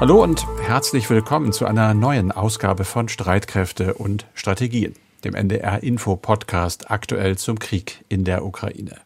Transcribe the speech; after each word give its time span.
Hallo 0.00 0.24
und 0.24 0.44
herzlich 0.60 1.08
willkommen 1.08 1.52
zu 1.52 1.66
einer 1.66 1.94
neuen 1.94 2.32
Ausgabe 2.32 2.84
von 2.84 3.08
Streitkräfte 3.08 3.94
und 3.94 4.26
Strategien, 4.34 4.94
dem 5.22 5.36
NDR 5.36 5.84
Info 5.84 6.16
Podcast 6.16 6.90
aktuell 6.90 7.38
zum 7.38 7.60
Krieg 7.60 8.04
in 8.08 8.24
der 8.24 8.44
Ukraine. 8.44 8.96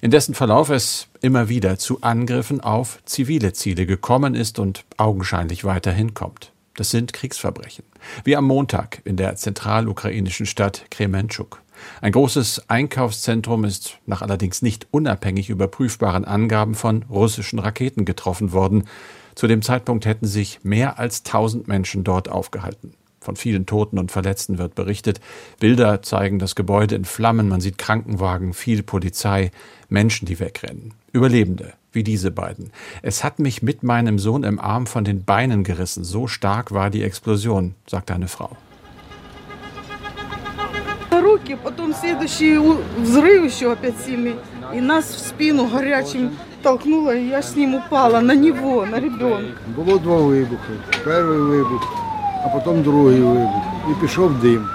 In 0.00 0.10
dessen 0.10 0.34
Verlauf 0.34 0.70
es 0.70 1.06
immer 1.20 1.48
wieder 1.48 1.78
zu 1.78 2.02
Angriffen 2.02 2.60
auf 2.60 2.98
zivile 3.04 3.52
Ziele 3.52 3.86
gekommen 3.86 4.34
ist 4.34 4.58
und 4.58 4.84
augenscheinlich 4.96 5.64
weiterhin 5.64 6.14
kommt. 6.14 6.50
Das 6.74 6.90
sind 6.90 7.12
Kriegsverbrechen. 7.12 7.84
Wie 8.24 8.36
am 8.36 8.44
Montag 8.44 9.00
in 9.04 9.16
der 9.16 9.36
zentralukrainischen 9.36 10.46
Stadt 10.46 10.86
Kremenchuk. 10.90 11.62
Ein 12.00 12.12
großes 12.12 12.68
Einkaufszentrum 12.68 13.64
ist 13.64 13.98
nach 14.06 14.22
allerdings 14.22 14.62
nicht 14.62 14.88
unabhängig 14.90 15.48
überprüfbaren 15.48 16.24
Angaben 16.24 16.74
von 16.74 17.04
russischen 17.04 17.58
Raketen 17.60 18.04
getroffen 18.04 18.52
worden. 18.52 18.84
Zu 19.37 19.47
dem 19.47 19.61
Zeitpunkt 19.61 20.05
hätten 20.05 20.25
sich 20.25 20.63
mehr 20.63 20.99
als 20.99 21.23
1000 21.25 21.67
Menschen 21.67 22.03
dort 22.03 22.29
aufgehalten. 22.29 22.93
Von 23.19 23.35
vielen 23.35 23.65
Toten 23.65 23.97
und 23.97 24.11
Verletzten 24.11 24.57
wird 24.57 24.75
berichtet. 24.75 25.21
Bilder 25.59 26.01
zeigen 26.01 26.39
das 26.39 26.55
Gebäude 26.55 26.95
in 26.95 27.05
Flammen, 27.05 27.47
man 27.47 27.61
sieht 27.61 27.77
Krankenwagen, 27.77 28.53
viel 28.53 28.83
Polizei, 28.83 29.51
Menschen, 29.87 30.25
die 30.25 30.39
wegrennen. 30.39 30.93
Überlebende, 31.13 31.73
wie 31.93 32.03
diese 32.03 32.31
beiden. 32.31 32.71
Es 33.01 33.23
hat 33.23 33.39
mich 33.39 33.61
mit 33.61 33.81
meinem 33.81 34.19
Sohn 34.19 34.43
im 34.43 34.59
Arm 34.59 34.87
von 34.87 35.05
den 35.05 35.23
Beinen 35.23 35.63
gerissen. 35.63 36.03
So 36.03 36.27
stark 36.27 36.73
war 36.73 36.89
die 36.89 37.03
Explosion, 37.03 37.75
sagt 37.87 38.11
eine 38.11 38.27
Frau. 38.27 38.57
руки, 41.23 41.55
потом 41.55 41.93
следующий 41.93 42.57
взрыв 42.97 43.45
еще 43.45 43.71
опять 43.71 43.97
сильный. 44.05 44.35
И 44.73 44.81
нас 44.81 45.05
в 45.05 45.19
спину 45.19 45.67
горячим 45.67 46.31
толкнуло, 46.63 47.15
и 47.15 47.27
я 47.27 47.41
с 47.41 47.55
ним 47.55 47.75
упала 47.75 48.21
на 48.21 48.35
него, 48.35 48.85
на 48.85 48.99
ребенка. 48.99 49.59
Було 49.75 49.97
два 49.97 50.21
вибухи. 50.21 50.73
Перший 51.03 51.37
вибух, 51.37 51.87
а 52.45 52.47
потім 52.47 52.83
другий 52.83 53.21
вибух. 53.21 53.63
І 53.91 54.01
пішов 54.01 54.39
дим. 54.41 54.69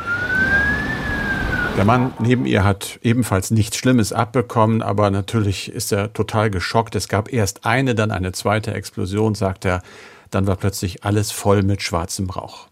Der 1.78 1.84
Mann 1.84 2.12
neben 2.18 2.44
ihr 2.44 2.64
hat 2.64 2.98
ebenfalls 3.04 3.52
nichts 3.52 3.76
Schlimmes 3.76 4.12
abbekommen, 4.12 4.82
aber 4.82 5.12
natürlich 5.12 5.72
ist 5.72 5.92
er 5.92 6.12
total 6.12 6.50
geschockt. 6.50 6.96
Es 6.96 7.06
gab 7.06 7.32
erst 7.32 7.64
eine, 7.64 7.94
dann 7.94 8.10
eine 8.10 8.32
zweite 8.32 8.74
Explosion, 8.74 9.36
sagt 9.36 9.64
er. 9.64 9.82
Dann 10.30 10.48
war 10.48 10.56
plötzlich 10.56 11.04
alles 11.04 11.30
voll 11.30 11.62
mit 11.62 11.80
schwarzem 11.80 12.30
Rauch. 12.30 12.66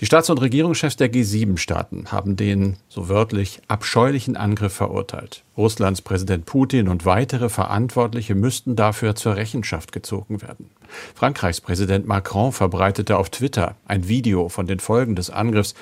Die 0.00 0.06
Staats- 0.06 0.28
und 0.28 0.40
Regierungschefs 0.40 0.96
der 0.96 1.12
G7-Staaten 1.12 2.10
haben 2.10 2.34
den, 2.34 2.76
so 2.88 3.08
wörtlich, 3.08 3.60
abscheulichen 3.68 4.36
Angriff 4.36 4.72
verurteilt. 4.72 5.44
Russlands 5.56 6.02
Präsident 6.02 6.46
Putin 6.46 6.88
und 6.88 7.04
weitere 7.04 7.48
Verantwortliche 7.48 8.34
müssten 8.34 8.74
dafür 8.74 9.14
zur 9.14 9.36
Rechenschaft 9.36 9.92
gezogen 9.92 10.42
werden. 10.42 10.70
Frankreichs 11.14 11.60
Präsident 11.60 12.08
Macron 12.08 12.50
verbreitete 12.50 13.16
auf 13.16 13.30
Twitter 13.30 13.76
ein 13.86 14.08
Video 14.08 14.48
von 14.48 14.66
den 14.66 14.80
Folgen 14.80 15.14
des 15.14 15.30
Angriffs. 15.30 15.74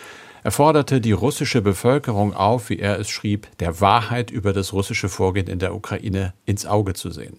Er 0.44 0.50
forderte 0.50 1.00
die 1.00 1.12
russische 1.12 1.62
Bevölkerung 1.62 2.34
auf, 2.34 2.68
wie 2.68 2.78
er 2.78 2.98
es 2.98 3.08
schrieb, 3.08 3.48
der 3.60 3.80
Wahrheit 3.80 4.30
über 4.30 4.52
das 4.52 4.74
russische 4.74 5.08
Vorgehen 5.08 5.46
in 5.46 5.58
der 5.58 5.74
Ukraine 5.74 6.34
ins 6.44 6.66
Auge 6.66 6.92
zu 6.92 7.10
sehen. 7.10 7.38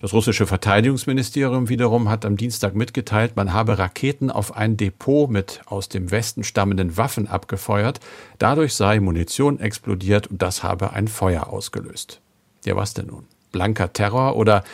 Das 0.00 0.12
russische 0.12 0.46
Verteidigungsministerium 0.46 1.68
wiederum 1.68 2.08
hat 2.08 2.26
am 2.26 2.36
Dienstag 2.36 2.74
mitgeteilt, 2.74 3.36
man 3.36 3.52
habe 3.52 3.78
Raketen 3.78 4.30
auf 4.30 4.54
ein 4.56 4.76
Depot 4.76 5.30
mit 5.30 5.62
aus 5.66 5.88
dem 5.88 6.10
Westen 6.10 6.44
stammenden 6.44 6.96
Waffen 6.96 7.28
abgefeuert. 7.28 8.00
Dadurch 8.38 8.74
sei 8.74 9.00
Munition 9.00 9.58
explodiert 9.58 10.26
und 10.26 10.42
das 10.42 10.62
habe 10.62 10.92
ein 10.92 11.08
Feuer 11.08 11.48
ausgelöst. 11.48 12.20
Ja, 12.64 12.76
was 12.76 12.94
denn 12.94 13.06
nun? 13.06 13.24
Blanker 13.52 13.92
Terror 13.92 14.36
oder 14.36 14.64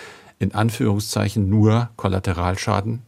in 0.41 0.55
Anführungszeichen 0.55 1.48
nur 1.48 1.91
Kollateralschaden? 1.97 3.03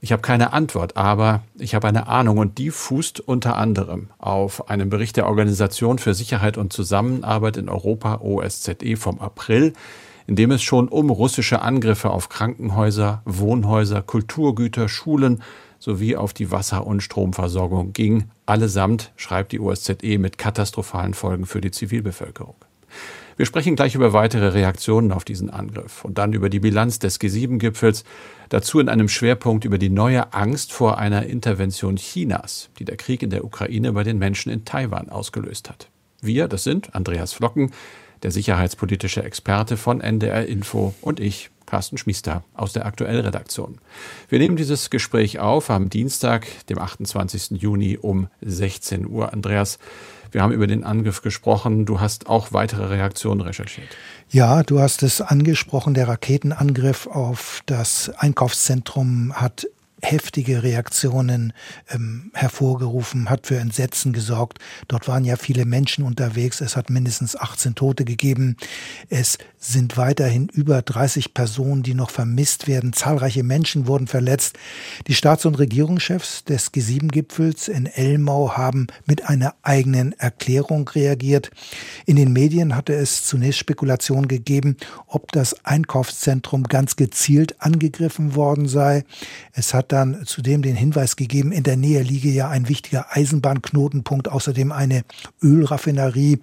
Ich 0.00 0.10
habe 0.10 0.22
keine 0.22 0.52
Antwort, 0.52 0.96
aber 0.96 1.42
ich 1.58 1.74
habe 1.74 1.88
eine 1.88 2.08
Ahnung 2.08 2.38
und 2.38 2.58
die 2.58 2.70
fußt 2.70 3.20
unter 3.20 3.56
anderem 3.56 4.10
auf 4.18 4.68
einem 4.68 4.90
Bericht 4.90 5.16
der 5.16 5.26
Organisation 5.26 5.98
für 5.98 6.12
Sicherheit 6.12 6.56
und 6.56 6.72
Zusammenarbeit 6.72 7.56
in 7.56 7.68
Europa 7.68 8.20
OSZE 8.20 8.96
vom 8.96 9.20
April, 9.20 9.72
in 10.26 10.36
dem 10.36 10.50
es 10.50 10.62
schon 10.62 10.88
um 10.88 11.10
russische 11.10 11.62
Angriffe 11.62 12.10
auf 12.10 12.28
Krankenhäuser, 12.28 13.22
Wohnhäuser, 13.24 14.02
Kulturgüter, 14.02 14.88
Schulen 14.88 15.42
sowie 15.78 16.16
auf 16.16 16.32
die 16.32 16.50
Wasser- 16.50 16.86
und 16.86 17.02
Stromversorgung 17.02 17.92
ging, 17.92 18.30
allesamt, 18.46 19.12
schreibt 19.16 19.52
die 19.52 19.60
OSZE, 19.60 20.18
mit 20.18 20.38
katastrophalen 20.38 21.12
Folgen 21.14 21.44
für 21.44 21.60
die 21.60 21.72
Zivilbevölkerung. 21.72 22.54
Wir 23.36 23.46
sprechen 23.46 23.76
gleich 23.76 23.94
über 23.94 24.12
weitere 24.12 24.48
Reaktionen 24.48 25.10
auf 25.10 25.24
diesen 25.24 25.50
Angriff 25.50 26.04
und 26.04 26.18
dann 26.18 26.34
über 26.34 26.50
die 26.50 26.60
Bilanz 26.60 26.98
des 26.98 27.20
G7-Gipfels, 27.20 28.04
dazu 28.50 28.78
in 28.78 28.88
einem 28.88 29.08
Schwerpunkt 29.08 29.64
über 29.64 29.78
die 29.78 29.88
neue 29.88 30.32
Angst 30.34 30.72
vor 30.72 30.98
einer 30.98 31.26
Intervention 31.26 31.96
Chinas, 31.96 32.68
die 32.78 32.84
der 32.84 32.96
Krieg 32.96 33.22
in 33.22 33.30
der 33.30 33.44
Ukraine 33.44 33.92
bei 33.92 34.04
den 34.04 34.18
Menschen 34.18 34.52
in 34.52 34.64
Taiwan 34.64 35.08
ausgelöst 35.08 35.70
hat. 35.70 35.88
Wir, 36.20 36.46
das 36.46 36.62
sind 36.62 36.94
Andreas 36.94 37.32
Flocken, 37.32 37.72
der 38.22 38.30
sicherheitspolitische 38.30 39.22
Experte 39.22 39.76
von 39.76 40.00
NDR 40.00 40.46
Info 40.46 40.94
und 41.00 41.20
ich, 41.20 41.50
Carsten 41.66 41.96
Schmiester 41.96 42.44
aus 42.54 42.72
der 42.72 42.84
Aktuellredaktion. 42.84 43.78
Wir 44.28 44.38
nehmen 44.38 44.56
dieses 44.56 44.90
Gespräch 44.90 45.38
auf 45.38 45.70
am 45.70 45.88
Dienstag, 45.88 46.46
dem 46.66 46.78
28. 46.78 47.62
Juni 47.62 47.96
um 47.96 48.28
16 48.42 49.06
Uhr. 49.06 49.32
Andreas, 49.32 49.78
wir 50.32 50.42
haben 50.42 50.52
über 50.52 50.66
den 50.66 50.82
Angriff 50.82 51.22
gesprochen. 51.22 51.84
Du 51.84 52.00
hast 52.00 52.26
auch 52.26 52.52
weitere 52.52 52.86
Reaktionen 52.86 53.42
recherchiert. 53.42 53.88
Ja, 54.30 54.62
du 54.62 54.80
hast 54.80 55.02
es 55.02 55.20
angesprochen. 55.20 55.94
Der 55.94 56.08
Raketenangriff 56.08 57.06
auf 57.06 57.62
das 57.66 58.10
Einkaufszentrum 58.16 59.34
hat 59.34 59.66
heftige 60.02 60.62
Reaktionen 60.62 61.52
ähm, 61.88 62.32
hervorgerufen, 62.34 63.30
hat 63.30 63.46
für 63.46 63.58
Entsetzen 63.58 64.12
gesorgt. 64.12 64.58
Dort 64.88 65.06
waren 65.06 65.24
ja 65.24 65.36
viele 65.36 65.64
Menschen 65.64 66.04
unterwegs. 66.04 66.60
Es 66.60 66.76
hat 66.76 66.90
mindestens 66.90 67.36
18 67.36 67.76
Tote 67.76 68.04
gegeben. 68.04 68.56
Es 69.08 69.38
sind 69.58 69.96
weiterhin 69.96 70.48
über 70.48 70.82
30 70.82 71.34
Personen, 71.34 71.84
die 71.84 71.94
noch 71.94 72.10
vermisst 72.10 72.66
werden. 72.66 72.92
Zahlreiche 72.92 73.44
Menschen 73.44 73.86
wurden 73.86 74.08
verletzt. 74.08 74.58
Die 75.06 75.14
Staats- 75.14 75.46
und 75.46 75.58
Regierungschefs 75.58 76.44
des 76.44 76.72
G7-Gipfels 76.74 77.68
in 77.68 77.86
Elmau 77.86 78.56
haben 78.56 78.88
mit 79.06 79.28
einer 79.28 79.54
eigenen 79.62 80.12
Erklärung 80.18 80.88
reagiert. 80.88 81.50
In 82.06 82.16
den 82.16 82.32
Medien 82.32 82.74
hatte 82.74 82.94
es 82.94 83.24
zunächst 83.24 83.60
Spekulationen 83.60 84.26
gegeben, 84.26 84.76
ob 85.06 85.30
das 85.30 85.64
Einkaufszentrum 85.64 86.64
ganz 86.64 86.96
gezielt 86.96 87.60
angegriffen 87.60 88.34
worden 88.34 88.66
sei. 88.66 89.04
Es 89.52 89.74
hat 89.74 89.91
dann 89.92 90.24
zudem 90.24 90.62
den 90.62 90.74
Hinweis 90.74 91.16
gegeben, 91.16 91.52
in 91.52 91.62
der 91.62 91.76
Nähe 91.76 92.02
liege 92.02 92.30
ja 92.30 92.48
ein 92.48 92.68
wichtiger 92.68 93.06
Eisenbahnknotenpunkt, 93.10 94.28
außerdem 94.28 94.72
eine 94.72 95.04
Ölraffinerie. 95.42 96.38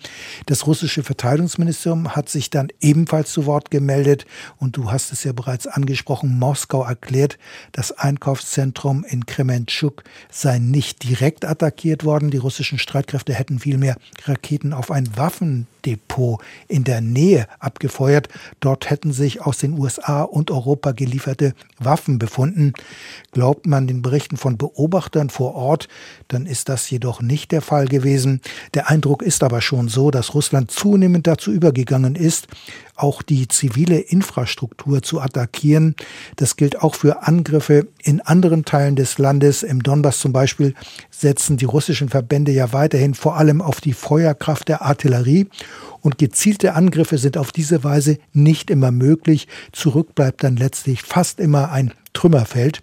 Das 0.45 0.67
russische 0.67 1.03
Verteidigungsministerium 1.03 2.15
hat 2.15 2.29
sich 2.29 2.49
dann 2.51 2.67
ebenfalls 2.79 3.31
zu 3.31 3.45
Wort 3.45 3.71
gemeldet 3.71 4.25
und 4.57 4.77
du 4.77 4.91
hast 4.91 5.11
es 5.11 5.23
ja 5.23 5.33
bereits 5.33 5.65
angesprochen, 5.65 6.37
Moskau 6.37 6.83
erklärt, 6.83 7.39
das 7.71 7.91
Einkaufszentrum 7.91 9.03
in 9.03 9.25
Kremenchuk 9.25 10.03
sei 10.29 10.59
nicht 10.59 11.03
direkt 11.03 11.45
attackiert 11.45 12.03
worden. 12.03 12.29
Die 12.29 12.37
russischen 12.37 12.77
Streitkräfte 12.77 13.33
hätten 13.33 13.59
vielmehr 13.59 13.97
Raketen 14.25 14.73
auf 14.73 14.91
ein 14.91 15.09
Waffendepot 15.17 16.41
in 16.67 16.83
der 16.83 17.01
Nähe 17.01 17.47
abgefeuert. 17.59 18.29
Dort 18.59 18.89
hätten 18.89 19.11
sich 19.11 19.41
aus 19.41 19.57
den 19.57 19.77
USA 19.77 20.21
und 20.21 20.51
Europa 20.51 20.91
gelieferte 20.91 21.53
Waffen 21.79 22.19
befunden. 22.19 22.73
Glaubt 23.39 23.67
man 23.67 23.87
den 23.87 24.01
Berichten 24.01 24.35
von 24.35 24.57
Beobachtern 24.57 25.29
vor 25.29 25.55
Ort, 25.55 25.87
dann 26.27 26.45
ist 26.45 26.67
das 26.67 26.89
jedoch 26.89 27.21
nicht 27.21 27.53
der 27.53 27.61
Fall 27.61 27.87
gewesen. 27.87 28.41
Der 28.73 28.89
Eindruck 28.89 29.21
ist 29.21 29.43
aber 29.43 29.61
schon 29.61 29.87
so, 29.87 30.11
dass 30.11 30.33
Russland 30.33 30.71
zunehmend 30.71 31.25
dazu 31.25 31.49
übergegangen 31.49 32.15
ist, 32.15 32.49
auch 32.97 33.21
die 33.21 33.47
zivile 33.47 33.97
Infrastruktur 33.97 35.01
zu 35.03 35.21
attackieren. 35.21 35.95
Das 36.35 36.57
gilt 36.57 36.81
auch 36.81 36.95
für 36.95 37.23
Angriffe 37.23 37.87
in 38.03 38.19
anderen 38.19 38.65
Teilen 38.65 38.97
des 38.97 39.17
Landes. 39.19 39.63
Im 39.63 39.83
Donbass 39.83 40.19
zum 40.19 40.33
Beispiel 40.33 40.73
setzen 41.09 41.55
die 41.55 41.63
russischen 41.63 42.09
Verbände 42.09 42.51
ja 42.51 42.73
weiterhin 42.73 43.13
vor 43.13 43.37
allem 43.37 43.61
auf 43.61 43.79
die 43.79 43.93
Feuerkraft 43.93 44.67
der 44.67 44.81
Artillerie. 44.81 45.47
Und 46.01 46.17
gezielte 46.17 46.73
Angriffe 46.73 47.17
sind 47.17 47.37
auf 47.37 47.53
diese 47.53 47.85
Weise 47.85 48.17
nicht 48.33 48.69
immer 48.69 48.91
möglich. 48.91 49.47
Zurück 49.71 50.13
bleibt 50.13 50.43
dann 50.43 50.57
letztlich 50.57 51.03
fast 51.03 51.39
immer 51.39 51.71
ein 51.71 51.93
Trümmerfeld. 52.11 52.81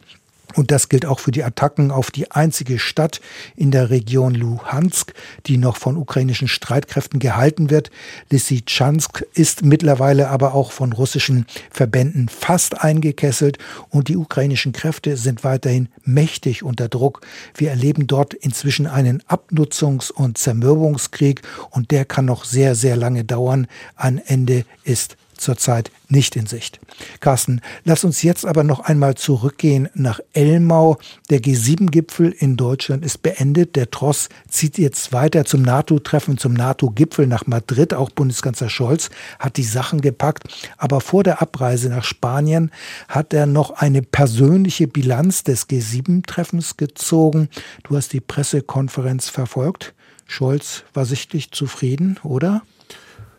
Und 0.57 0.71
das 0.71 0.89
gilt 0.89 1.05
auch 1.05 1.21
für 1.21 1.31
die 1.31 1.45
Attacken 1.45 1.91
auf 1.91 2.11
die 2.11 2.31
einzige 2.31 2.79
Stadt 2.79 3.21
in 3.57 3.71
der 3.71 3.91
Region 3.91 4.35
Luhansk, 4.35 5.13
die 5.47 5.59
noch 5.59 5.77
von 5.77 5.99
ukrainischen 5.99 6.49
Streitkräften 6.49 7.21
gehalten 7.21 7.69
wird. 7.69 7.91
Lysychansk 8.31 9.27
ist 9.35 9.65
mittlerweile 9.65 10.29
aber 10.31 10.55
auch 10.55 10.73
von 10.73 10.95
russischen 10.95 11.47
Verbänden 11.71 12.31
fast 12.31 12.83
eingekesselt 12.83 13.59
und 13.91 14.09
die 14.09 14.17
ukrainischen 14.17 14.73
Kräfte 14.73 15.19
sind 15.19 15.45
weiterhin 15.45 15.89
mächtig 16.05 16.63
unter 16.63 16.89
Druck. 16.89 17.21
Wir 17.55 17.71
erleben 17.71 18.07
dort 18.07 18.33
inzwischen 18.33 18.87
einen 18.87 19.23
Abnutzungs- 19.29 20.11
und 20.11 20.39
Zermürbungskrieg 20.39 21.43
und 21.71 21.91
der 21.91 22.07
kann 22.07 22.25
noch 22.25 22.47
sehr, 22.47 22.75
sehr 22.75 22.97
lange 22.97 23.25
dauern. 23.25 23.67
Ein 23.95 24.19
Ende 24.19 24.65
ist 24.85 25.19
zurzeit 25.37 25.91
nicht 26.09 26.37
in 26.37 26.47
Sicht. 26.47 26.81
Carsten, 27.21 27.61
lass 27.85 28.05
uns 28.05 28.23
jetzt 28.23 28.47
aber 28.47 28.65
noch 28.65 28.81
einmal 28.81 29.17
zurückgehen 29.17 29.89
nach 29.95 30.21
Elmau. 30.33 30.99
Der 31.31 31.41
G7-Gipfel 31.41 32.31
in 32.31 32.57
Deutschland 32.57 33.05
ist 33.05 33.23
beendet. 33.23 33.77
Der 33.77 33.91
Tross 33.91 34.29
zieht 34.49 34.79
jetzt 34.79 35.13
weiter 35.13 35.45
zum 35.45 35.63
NATO-Treffen, 35.63 36.39
zum 36.39 36.55
NATO-Gipfel 36.55 37.27
nach 37.27 37.47
Madrid. 37.47 37.95
Auch 37.95 38.11
Bundeskanzler 38.11 38.69
Scholz 38.69 39.11
hat 39.39 39.57
die 39.57 39.65
Sachen 39.65 40.01
gepackt. 40.01 40.45
Aber 40.77 41.01
vor 41.01 41.25
der 41.25 41.43
Abreise 41.43 41.89
nach 41.89 42.05
Spanien 42.05 42.71
hat 43.09 43.35
er 43.35 43.47
noch 43.47 43.71
eine 43.71 44.03
persönliche 44.03 44.87
Bilanz 44.87 45.43
des 45.43 45.69
G7-Treffens 45.69 46.77
gezogen. 46.77 47.49
Du 47.83 47.97
hast 47.97 48.13
die 48.13 48.21
Pressekonferenz 48.21 49.29
verfolgt. 49.29 49.95
Scholz 50.27 50.85
war 50.93 51.05
sichtlich 51.05 51.51
zufrieden, 51.53 52.19
oder? 52.23 52.63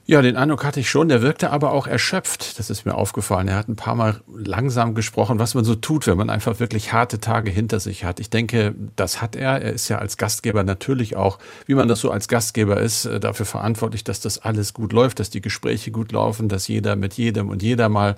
Ja, 0.10 0.22
den 0.22 0.38
Eindruck 0.38 0.64
hatte 0.64 0.80
ich 0.80 0.90
schon. 0.90 1.10
Der 1.10 1.22
wirkte 1.22 1.52
aber 1.52 1.74
auch 1.74 1.86
erschöpft. 1.86 2.58
Das 2.60 2.70
ist 2.70 2.86
mir 2.86 2.96
aufgefallen. 2.96 3.50
Er 3.50 3.58
hat 3.58 3.68
ein 3.68 3.76
paar 3.76 3.94
Mal 3.94 4.22
langsam 4.34 4.96
gesprochen, 4.96 5.38
was 5.38 5.54
man 5.54 5.66
so 5.66 5.76
tut, 5.76 6.08
wenn 6.08 6.16
man 6.16 6.30
einfach 6.30 6.62
wirklich 6.62 6.94
harte 6.94 7.20
Tage 7.20 7.52
hinter 7.52 7.82
sich 7.82 8.06
hat. 8.06 8.22
Ich 8.22 8.30
denke, 8.30 8.74
das 8.96 9.22
hat 9.22 9.36
er. 9.36 9.62
Er 9.62 9.74
ist 9.74 9.90
ja 9.90 9.98
als 9.98 10.16
Gastgeber 10.16 10.64
natürlich 10.64 11.18
auch, 11.18 11.40
wie 11.66 11.76
man 11.76 11.90
das 11.90 12.00
so 12.00 12.10
als 12.10 12.30
Gastgeber 12.30 12.80
ist, 12.80 13.04
äh, 13.04 13.20
dafür 13.20 13.46
verantwortlich, 13.46 14.06
dass 14.06 14.22
das 14.22 14.40
alles 14.40 14.74
gut 14.74 14.94
läuft, 14.94 15.20
dass 15.20 15.30
die 15.30 15.42
Gespräche 15.42 15.92
gut 15.92 16.14
laufen, 16.14 16.48
dass 16.48 16.70
jeder 16.70 16.96
mit 16.96 17.16
jedem 17.16 17.50
und 17.50 17.62
jeder 17.62 17.90
mal 17.90 18.16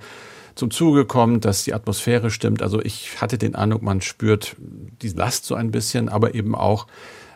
zum 0.54 0.70
Zuge 0.70 1.06
kommt, 1.06 1.44
dass 1.44 1.64
die 1.64 1.74
Atmosphäre 1.74 2.30
stimmt. 2.30 2.62
Also 2.62 2.80
ich 2.84 3.20
hatte 3.20 3.40
den 3.40 3.56
Eindruck, 3.56 3.82
man 3.82 4.02
spürt 4.02 4.56
die 5.02 5.10
Last 5.10 5.46
so 5.46 5.56
ein 5.56 5.72
bisschen, 5.72 6.08
aber 6.08 6.36
eben 6.36 6.54
auch, 6.54 6.86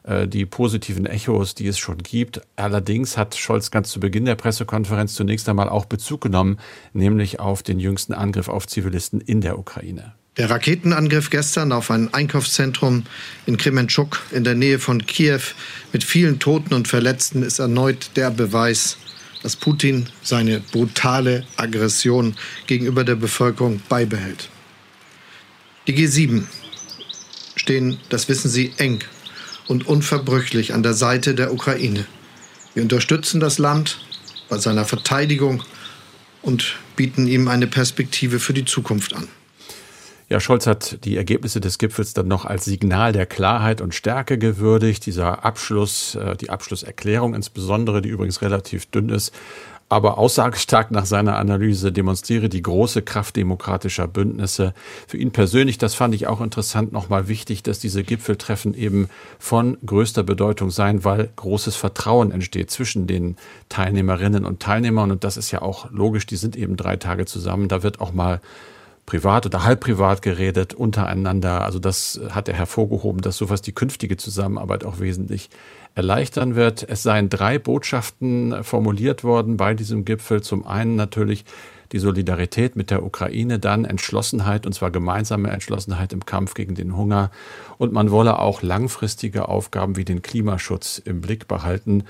die 0.06 0.46
positiven 0.46 1.06
Echos, 1.06 1.56
die 1.56 1.68
es 1.68 1.78
schon 1.78 2.00
gibt. 2.00 2.42
Allerdings 2.56 3.18
hat 3.18 3.36
Scholz 3.36 3.72
ganz 3.72 3.90
zu 3.90 4.00
Beginn 4.00 4.26
der 4.26 4.36
Pressekonferenz 4.36 5.14
zunächst 5.14 5.48
einmal 5.48 5.70
auch 5.70 5.86
Bezug 5.86 6.22
genommen, 6.22 6.60
nämlich 6.92 7.40
auf 7.40 7.64
den 7.64 7.80
jüngsten 7.80 8.14
Angriff 8.14 8.50
auf 8.50 8.68
Zivilisten 8.68 9.22
in 9.22 9.40
der 9.40 9.58
Ukraine. 9.58 10.14
Der 10.38 10.50
Raketenangriff 10.50 11.30
gestern 11.30 11.72
auf 11.72 11.92
ein 11.92 12.12
Einkaufszentrum 12.12 13.04
in 13.46 13.58
Krementschuk 13.58 14.20
in 14.32 14.44
der 14.44 14.56
Nähe 14.56 14.80
von 14.80 15.06
Kiew 15.06 15.42
mit 15.92 16.04
vielen 16.04 16.40
Toten 16.40 16.74
und 16.74 16.88
Verletzten 16.88 17.44
ist 17.44 17.60
erneut 17.60 18.10
der 18.16 18.32
Beweis, 18.32 18.98
dass 19.44 19.56
Putin 19.56 20.08
seine 20.24 20.60
brutale 20.60 21.46
Aggression 21.56 22.36
gegenüber 22.66 23.04
der 23.04 23.16
Bevölkerung 23.16 23.82
beibehält. 23.88 24.50
Die 25.86 25.94
G7 25.94 26.46
stehen, 27.56 28.00
das 28.10 28.28
wissen 28.28 28.50
Sie, 28.50 28.74
eng 28.78 29.04
und 29.68 29.88
unverbrüchlich 29.88 30.74
an 30.74 30.83
der 30.83 30.94
Seite 30.94 31.36
der 31.36 31.54
Ukraine. 31.54 32.06
Wir 32.74 32.83
unterstützen 32.83 33.39
das 33.39 33.60
Land 33.60 34.00
bei 34.50 34.57
seiner 34.57 34.86
Verteidigung 34.86 35.63
und 36.42 36.75
bieten 36.95 37.27
ihm 37.27 37.48
eine 37.48 37.68
Perspektive 37.68 38.39
für 38.39 38.54
die 38.54 38.65
Zukunft 38.65 39.15
an. 39.15 39.27
Ja, 40.30 40.39
Scholz 40.39 40.65
hat 40.65 41.04
die 41.04 41.18
Ergebnisse 41.18 41.60
des 41.60 41.77
Gipfels 41.77 42.13
dann 42.13 42.27
noch 42.27 42.45
als 42.45 42.65
Signal 42.65 43.12
der 43.12 43.25
Klarheit 43.25 43.81
und 43.81 43.94
Stärke 43.94 44.38
gewürdigt. 44.38 45.06
Dieser 45.06 45.45
Abschluss, 45.45 46.15
äh, 46.15 46.36
die 46.36 46.50
Abschlusserklärung 46.50 47.36
insbesondere, 47.36 48.01
die 48.01 48.10
übrigens 48.10 48.42
relativ 48.42 48.88
dünn 48.88 49.10
ist, 49.10 49.33
aber 49.94 50.18
aussagestark 50.18 50.90
nach 50.90 51.06
seiner 51.06 51.38
Analyse 51.38 51.92
demonstriere 51.92 52.50
die 52.50 52.63
große 52.63 53.04
Kraft 53.04 53.36
demokratischer 53.36 54.07
Bündnisse. 54.07 54.74
Für 55.07 55.18
ihn 55.18 55.31
persönlich, 55.31 55.78
das 55.78 55.94
fand 55.94 56.16
ich 56.16 56.25
auch 56.25 56.42
interessant, 56.42 56.92
nochmal 56.92 57.28
wichtig, 57.28 57.62
dass 57.62 57.78
diese 57.78 58.04
Gipfeltreffen 58.04 58.74
eben 58.74 59.07
von 59.38 59.78
größter 59.86 60.24
Bedeutung 60.24 60.72
seien, 60.72 61.06
weil 61.06 61.30
großes 61.36 61.75
Vertrauen 61.75 62.31
entsteht 62.31 62.72
zwischen 62.72 63.06
den 63.06 63.38
Teilnehmerinnen 63.69 64.45
und 64.45 64.62
Teilnehmern. 64.62 65.12
Und 65.12 65.24
das 65.24 65.38
ist 65.38 65.51
ja 65.51 65.62
auch 65.62 65.92
logisch, 65.92 66.25
die 66.25 66.38
sind 66.38 66.56
eben 66.56 66.75
drei 66.75 66.96
Tage 66.96 67.25
zusammen. 67.25 67.68
Da 67.68 67.84
wird 67.84 68.01
auch 68.01 68.13
mal 68.13 68.42
privat 69.06 69.46
oder 69.46 69.64
halb 69.64 69.82
privat 69.82 70.22
geredet 70.22 70.74
untereinander. 70.74 71.62
Also 71.64 71.80
das 71.80 72.20
hat 72.30 72.48
er 72.48 72.56
hervorgehoben, 72.56 73.22
dass 73.22 73.38
sowas 73.38 73.62
die 73.62 73.74
künftige 73.74 74.18
Zusammenarbeit 74.18 74.86
auch 74.86 75.00
wesentlich 75.00 75.50
erleichtern 75.96 76.56
wird. 76.56 76.88
Es 76.88 77.04
seien 77.04 77.30
drei 77.30 77.60
Botschaften 77.60 78.64
formuliert 78.64 79.24
worden 79.24 79.58
bei 79.58 79.74
diesem 79.74 80.06
Gipfel. 80.06 80.42
Zum 80.42 80.66
einen 80.66 80.96
natürlich 80.96 81.46
die 81.92 82.00
Solidarität 82.00 82.76
mit 82.76 82.90
der 82.90 83.04
Ukraine, 83.04 83.60
dann 83.60 83.86
Entschlossenheit, 83.86 84.66
und 84.66 84.74
zwar 84.74 84.90
gemeinsame 84.90 85.52
Entschlossenheit 85.52 86.12
im 86.12 86.26
Kampf 86.26 86.56
gegen 86.56 86.74
den 86.74 86.98
Hunger. 86.98 87.30
Und 87.78 87.94
man 87.94 88.10
wolle 88.10 88.40
auch 88.40 88.64
langfristige 88.64 89.48
Aufgaben 89.48 89.96
wie 89.96 90.06
den 90.06 90.24
Klimaschutz 90.24 90.98
im 90.98 91.22
Blick 91.22 91.48
behalten. 91.48 92.06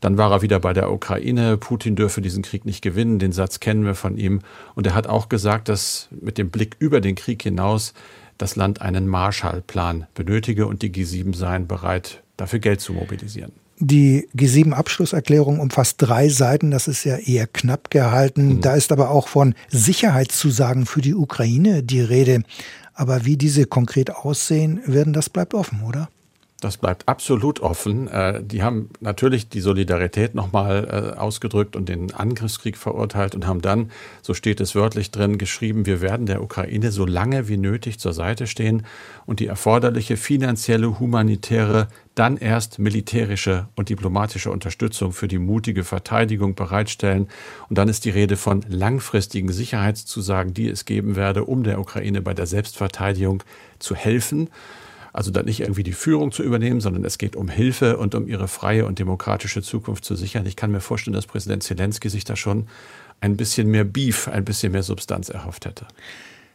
Dann 0.00 0.18
war 0.18 0.30
er 0.30 0.42
wieder 0.42 0.60
bei 0.60 0.72
der 0.72 0.92
Ukraine. 0.92 1.56
Putin 1.56 1.96
dürfe 1.96 2.20
diesen 2.20 2.42
Krieg 2.42 2.64
nicht 2.64 2.82
gewinnen. 2.82 3.18
Den 3.18 3.32
Satz 3.32 3.60
kennen 3.60 3.84
wir 3.84 3.94
von 3.94 4.16
ihm. 4.16 4.40
Und 4.74 4.86
er 4.86 4.94
hat 4.94 5.06
auch 5.06 5.28
gesagt, 5.28 5.68
dass 5.68 6.08
mit 6.20 6.38
dem 6.38 6.50
Blick 6.50 6.76
über 6.78 7.00
den 7.00 7.14
Krieg 7.14 7.42
hinaus 7.42 7.94
das 8.38 8.56
Land 8.56 8.82
einen 8.82 9.08
Marshallplan 9.08 10.06
benötige 10.14 10.66
und 10.66 10.82
die 10.82 10.90
G7 10.90 11.34
seien 11.34 11.66
bereit, 11.66 12.22
dafür 12.36 12.58
Geld 12.58 12.80
zu 12.80 12.92
mobilisieren. 12.92 13.52
Die 13.78 14.26
G7-Abschlusserklärung 14.34 15.60
umfasst 15.60 15.96
drei 15.98 16.30
Seiten, 16.30 16.70
das 16.70 16.88
ist 16.88 17.04
ja 17.04 17.16
eher 17.16 17.46
knapp 17.46 17.90
gehalten. 17.90 18.56
Mhm. 18.56 18.60
Da 18.62 18.74
ist 18.74 18.90
aber 18.90 19.10
auch 19.10 19.28
von 19.28 19.54
Sicherheitszusagen 19.68 20.86
für 20.86 21.02
die 21.02 21.14
Ukraine 21.14 21.82
die 21.82 22.00
Rede. 22.00 22.42
Aber 22.94 23.26
wie 23.26 23.36
diese 23.36 23.66
konkret 23.66 24.10
aussehen 24.10 24.80
werden, 24.86 25.12
das 25.12 25.28
bleibt 25.28 25.52
offen, 25.52 25.82
oder? 25.82 26.08
Das 26.60 26.78
bleibt 26.78 27.06
absolut 27.06 27.60
offen. 27.60 28.08
Äh, 28.08 28.42
die 28.42 28.62
haben 28.62 28.88
natürlich 29.00 29.50
die 29.50 29.60
Solidarität 29.60 30.34
nochmal 30.34 31.12
äh, 31.14 31.18
ausgedrückt 31.18 31.76
und 31.76 31.90
den 31.90 32.14
Angriffskrieg 32.14 32.78
verurteilt 32.78 33.34
und 33.34 33.46
haben 33.46 33.60
dann, 33.60 33.90
so 34.22 34.32
steht 34.32 34.60
es 34.62 34.74
wörtlich 34.74 35.10
drin, 35.10 35.36
geschrieben, 35.36 35.84
wir 35.84 36.00
werden 36.00 36.24
der 36.24 36.42
Ukraine 36.42 36.92
so 36.92 37.04
lange 37.04 37.48
wie 37.48 37.58
nötig 37.58 37.98
zur 37.98 38.14
Seite 38.14 38.46
stehen 38.46 38.86
und 39.26 39.40
die 39.40 39.48
erforderliche 39.48 40.16
finanzielle, 40.16 40.98
humanitäre, 40.98 41.88
dann 42.14 42.38
erst 42.38 42.78
militärische 42.78 43.68
und 43.74 43.90
diplomatische 43.90 44.50
Unterstützung 44.50 45.12
für 45.12 45.28
die 45.28 45.38
mutige 45.38 45.84
Verteidigung 45.84 46.54
bereitstellen. 46.54 47.28
Und 47.68 47.76
dann 47.76 47.90
ist 47.90 48.06
die 48.06 48.10
Rede 48.10 48.38
von 48.38 48.64
langfristigen 48.66 49.52
Sicherheitszusagen, 49.52 50.54
die 50.54 50.70
es 50.70 50.86
geben 50.86 51.16
werde, 51.16 51.44
um 51.44 51.64
der 51.64 51.78
Ukraine 51.78 52.22
bei 52.22 52.32
der 52.32 52.46
Selbstverteidigung 52.46 53.42
zu 53.78 53.94
helfen. 53.94 54.48
Also 55.16 55.30
da 55.30 55.42
nicht 55.42 55.60
irgendwie 55.60 55.82
die 55.82 55.94
Führung 55.94 56.30
zu 56.30 56.42
übernehmen, 56.42 56.82
sondern 56.82 57.02
es 57.02 57.16
geht 57.16 57.36
um 57.36 57.48
Hilfe 57.48 57.96
und 57.96 58.14
um 58.14 58.28
ihre 58.28 58.48
freie 58.48 58.84
und 58.84 58.98
demokratische 58.98 59.62
Zukunft 59.62 60.04
zu 60.04 60.14
sichern. 60.14 60.44
Ich 60.44 60.56
kann 60.56 60.70
mir 60.70 60.80
vorstellen, 60.80 61.14
dass 61.14 61.26
Präsident 61.26 61.62
Zelensky 61.62 62.10
sich 62.10 62.24
da 62.24 62.36
schon 62.36 62.66
ein 63.22 63.34
bisschen 63.34 63.68
mehr 63.68 63.84
Beef, 63.84 64.28
ein 64.28 64.44
bisschen 64.44 64.72
mehr 64.72 64.82
Substanz 64.82 65.30
erhofft 65.30 65.64
hätte. 65.64 65.86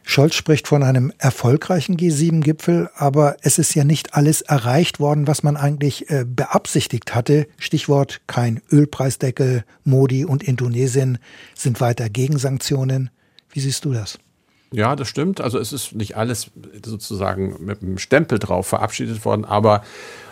Scholz 0.04 0.36
spricht 0.36 0.68
von 0.68 0.84
einem 0.84 1.12
erfolgreichen 1.18 1.96
G7-Gipfel, 1.96 2.88
aber 2.94 3.36
es 3.40 3.58
ist 3.58 3.74
ja 3.74 3.82
nicht 3.82 4.14
alles 4.14 4.42
erreicht 4.42 5.00
worden, 5.00 5.26
was 5.26 5.42
man 5.42 5.56
eigentlich 5.56 6.08
äh, 6.08 6.24
beabsichtigt 6.24 7.16
hatte. 7.16 7.48
Stichwort 7.58 8.20
kein 8.28 8.62
Ölpreisdeckel, 8.70 9.64
Modi 9.82 10.24
und 10.24 10.44
Indonesien 10.44 11.18
sind 11.56 11.80
weiter 11.80 12.08
gegen 12.08 12.38
Sanktionen. 12.38 13.10
Wie 13.50 13.60
siehst 13.60 13.84
du 13.84 13.92
das? 13.92 14.20
Ja, 14.72 14.96
das 14.96 15.08
stimmt. 15.08 15.40
Also 15.40 15.58
es 15.58 15.72
ist 15.72 15.94
nicht 15.94 16.16
alles 16.16 16.50
sozusagen 16.84 17.56
mit 17.64 17.82
einem 17.82 17.98
Stempel 17.98 18.38
drauf 18.38 18.66
verabschiedet 18.66 19.24
worden, 19.24 19.44
aber 19.44 19.82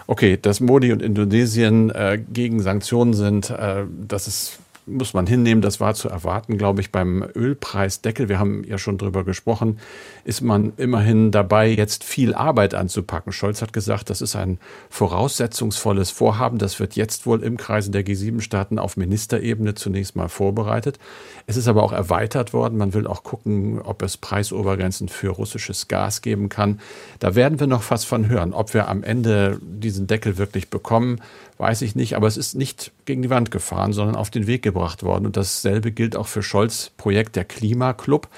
okay, 0.06 0.38
dass 0.40 0.60
Modi 0.60 0.92
und 0.92 1.02
Indonesien 1.02 1.90
äh, 1.90 2.20
gegen 2.32 2.60
Sanktionen 2.60 3.14
sind, 3.14 3.50
äh, 3.50 3.84
das 4.08 4.26
ist 4.26 4.58
muss 4.90 5.14
man 5.14 5.26
hinnehmen, 5.26 5.62
das 5.62 5.80
war 5.80 5.94
zu 5.94 6.08
erwarten, 6.08 6.58
glaube 6.58 6.80
ich, 6.80 6.92
beim 6.92 7.24
Ölpreisdeckel. 7.34 8.28
Wir 8.28 8.38
haben 8.38 8.64
ja 8.64 8.78
schon 8.78 8.98
drüber 8.98 9.24
gesprochen, 9.24 9.78
ist 10.24 10.40
man 10.40 10.72
immerhin 10.76 11.30
dabei, 11.30 11.68
jetzt 11.68 12.04
viel 12.04 12.34
Arbeit 12.34 12.74
anzupacken. 12.74 13.32
Scholz 13.32 13.62
hat 13.62 13.72
gesagt, 13.72 14.10
das 14.10 14.20
ist 14.20 14.36
ein 14.36 14.58
voraussetzungsvolles 14.88 16.10
Vorhaben. 16.10 16.58
Das 16.58 16.80
wird 16.80 16.96
jetzt 16.96 17.26
wohl 17.26 17.42
im 17.42 17.56
Kreise 17.56 17.90
der 17.90 18.04
G7-Staaten 18.04 18.78
auf 18.78 18.96
Ministerebene 18.96 19.74
zunächst 19.74 20.16
mal 20.16 20.28
vorbereitet. 20.28 20.98
Es 21.46 21.56
ist 21.56 21.68
aber 21.68 21.82
auch 21.82 21.92
erweitert 21.92 22.52
worden. 22.52 22.78
Man 22.78 22.94
will 22.94 23.06
auch 23.06 23.22
gucken, 23.22 23.80
ob 23.80 24.02
es 24.02 24.16
Preisobergrenzen 24.16 25.08
für 25.08 25.30
russisches 25.30 25.88
Gas 25.88 26.22
geben 26.22 26.48
kann. 26.48 26.80
Da 27.18 27.34
werden 27.34 27.60
wir 27.60 27.66
noch 27.66 27.90
was 27.90 28.04
von 28.04 28.28
hören. 28.28 28.52
Ob 28.52 28.74
wir 28.74 28.88
am 28.88 29.02
Ende 29.02 29.58
diesen 29.62 30.06
Deckel 30.06 30.38
wirklich 30.38 30.70
bekommen, 30.70 31.20
weiß 31.58 31.82
ich 31.82 31.94
nicht. 31.94 32.16
Aber 32.16 32.26
es 32.26 32.36
ist 32.36 32.54
nicht 32.54 32.90
gegen 33.04 33.22
die 33.22 33.30
Wand 33.30 33.50
gefahren, 33.50 33.92
sondern 33.92 34.16
auf 34.16 34.30
den 34.30 34.46
Weg 34.46 34.62
gebracht 34.62 34.79
worden. 35.02 35.26
Und 35.26 35.36
dasselbe 35.36 35.92
gilt 35.92 36.16
auch 36.16 36.26
für 36.26 36.42
Scholz 36.42 36.90
Projekt 36.96 37.36
der 37.36 37.44
Klimaclub. 37.44 38.28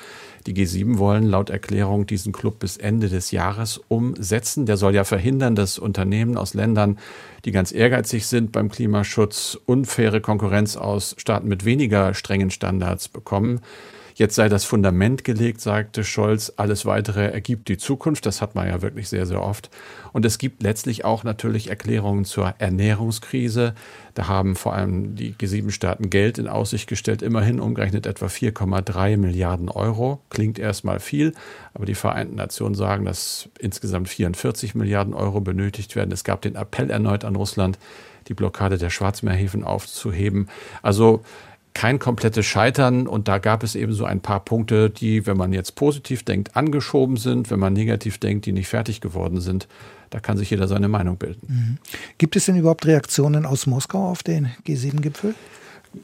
Die 0.47 0.55
G7 0.55 0.99
wollen 0.99 1.25
laut 1.25 1.51
Erklärung 1.51 2.07
diesen 2.07 2.33
Club 2.33 2.59
bis 2.59 2.77
Ende 2.77 3.09
des 3.09 3.31
Jahres 3.31 3.81
umsetzen. 3.89 4.67
Der 4.67 4.77
soll 4.77 4.95
ja 4.95 5.05
verhindern, 5.05 5.55
dass 5.55 5.79
Unternehmen 5.79 6.37
aus 6.37 6.55
Ländern, 6.55 6.99
die 7.45 7.53
ganz 7.53 7.73
ehrgeizig 7.73 8.27
sind 8.27 8.51
beim 8.51 8.69
Klimaschutz, 8.69 9.57
unfaire 9.67 10.21
Konkurrenz 10.21 10.77
aus 10.77 11.15
Staaten 11.19 11.47
mit 11.47 11.65
weniger 11.65 12.15
strengen 12.15 12.51
Standards 12.51 13.09
bekommen. 13.09 13.61
Jetzt 14.15 14.35
sei 14.35 14.49
das 14.49 14.65
Fundament 14.65 15.25
gelegt, 15.25 15.61
sagte 15.61 16.05
Scholz. 16.05 16.53
Alles 16.57 16.85
weitere 16.87 17.31
ergibt 17.31 17.69
die 17.69 17.79
Zukunft. 17.79 18.27
Das 18.27 18.43
hat 18.43 18.55
man 18.55 18.69
ja 18.69 18.83
wirklich 18.83 19.09
sehr, 19.09 19.27
sehr 19.27 19.43
oft. 19.43 19.71
Und 20.13 20.25
es 20.25 20.39
gibt 20.39 20.63
letztlich 20.63 21.05
auch 21.05 21.25
natürlich 21.25 21.71
Erklärungen 21.71 22.25
zur 22.25 22.55
Ernährungskrise. 22.59 23.75
Da 24.15 24.29
haben 24.29 24.57
vor 24.57 24.75
allem 24.75 25.17
die 25.17 25.33
G7-Staaten 25.33 26.11
Geld 26.11 26.39
in 26.39 26.47
Aussicht 26.47 26.89
gestellt, 26.89 27.23
immerhin 27.23 27.61
umgerechnet 27.61 28.07
etwa 28.07 28.27
4,3 28.27 29.17
Milliarden 29.17 29.71
Euro. 29.71 30.21
Klingt 30.29 30.59
erstmal 30.59 31.01
viel, 31.01 31.33
aber 31.73 31.87
die 31.87 31.95
Vereinten 31.95 32.35
Nationen 32.35 32.75
sagen, 32.75 33.07
dass 33.07 33.49
insgesamt 33.59 34.09
44 34.09 34.75
Milliarden 34.75 35.15
Euro 35.15 35.41
benötigt 35.41 35.97
werden. 35.97 36.13
Es 36.13 36.25
gab 36.25 36.43
den 36.43 36.57
Appell 36.57 36.91
erneut 36.91 37.25
an 37.25 37.37
Russland, 37.37 37.79
die 38.29 38.35
Blockade 38.35 38.79
der 38.79 38.91
Schwarzmeerhäfen 38.91 39.65
aufzuheben. 39.65 40.49
Also 40.83 41.23
kein 41.75 41.99
komplettes 41.99 42.47
Scheitern 42.47 43.07
und 43.07 43.29
da 43.29 43.39
gab 43.39 43.63
es 43.63 43.75
eben 43.75 43.93
so 43.93 44.05
ein 44.05 44.21
paar 44.21 44.41
Punkte, 44.45 44.91
die, 44.91 45.27
wenn 45.27 45.37
man 45.37 45.53
jetzt 45.53 45.75
positiv 45.75 46.23
denkt, 46.23 46.57
angeschoben 46.57 47.17
sind, 47.17 47.51
wenn 47.51 47.59
man 47.59 47.73
negativ 47.73 48.19
denkt, 48.19 48.47
die 48.47 48.53
nicht 48.53 48.69
fertig 48.69 49.01
geworden 49.01 49.41
sind. 49.41 49.69
Da 50.11 50.21
kann 50.21 50.37
sich 50.37 50.51
jeder 50.51 50.69
seine 50.69 50.89
Meinung 50.89 51.17
bilden. 51.17 51.47
Mhm. 51.49 51.79
Gibt 52.19 52.37
es 52.37 52.45
denn 52.47 52.57
überhaupt 52.57 52.87
Reaktionen 52.87 53.47
aus 53.47 53.67
Moskau 53.67 54.11
auf 54.11 54.23
den 54.23 54.51
G7-Gipfel? 54.67 55.35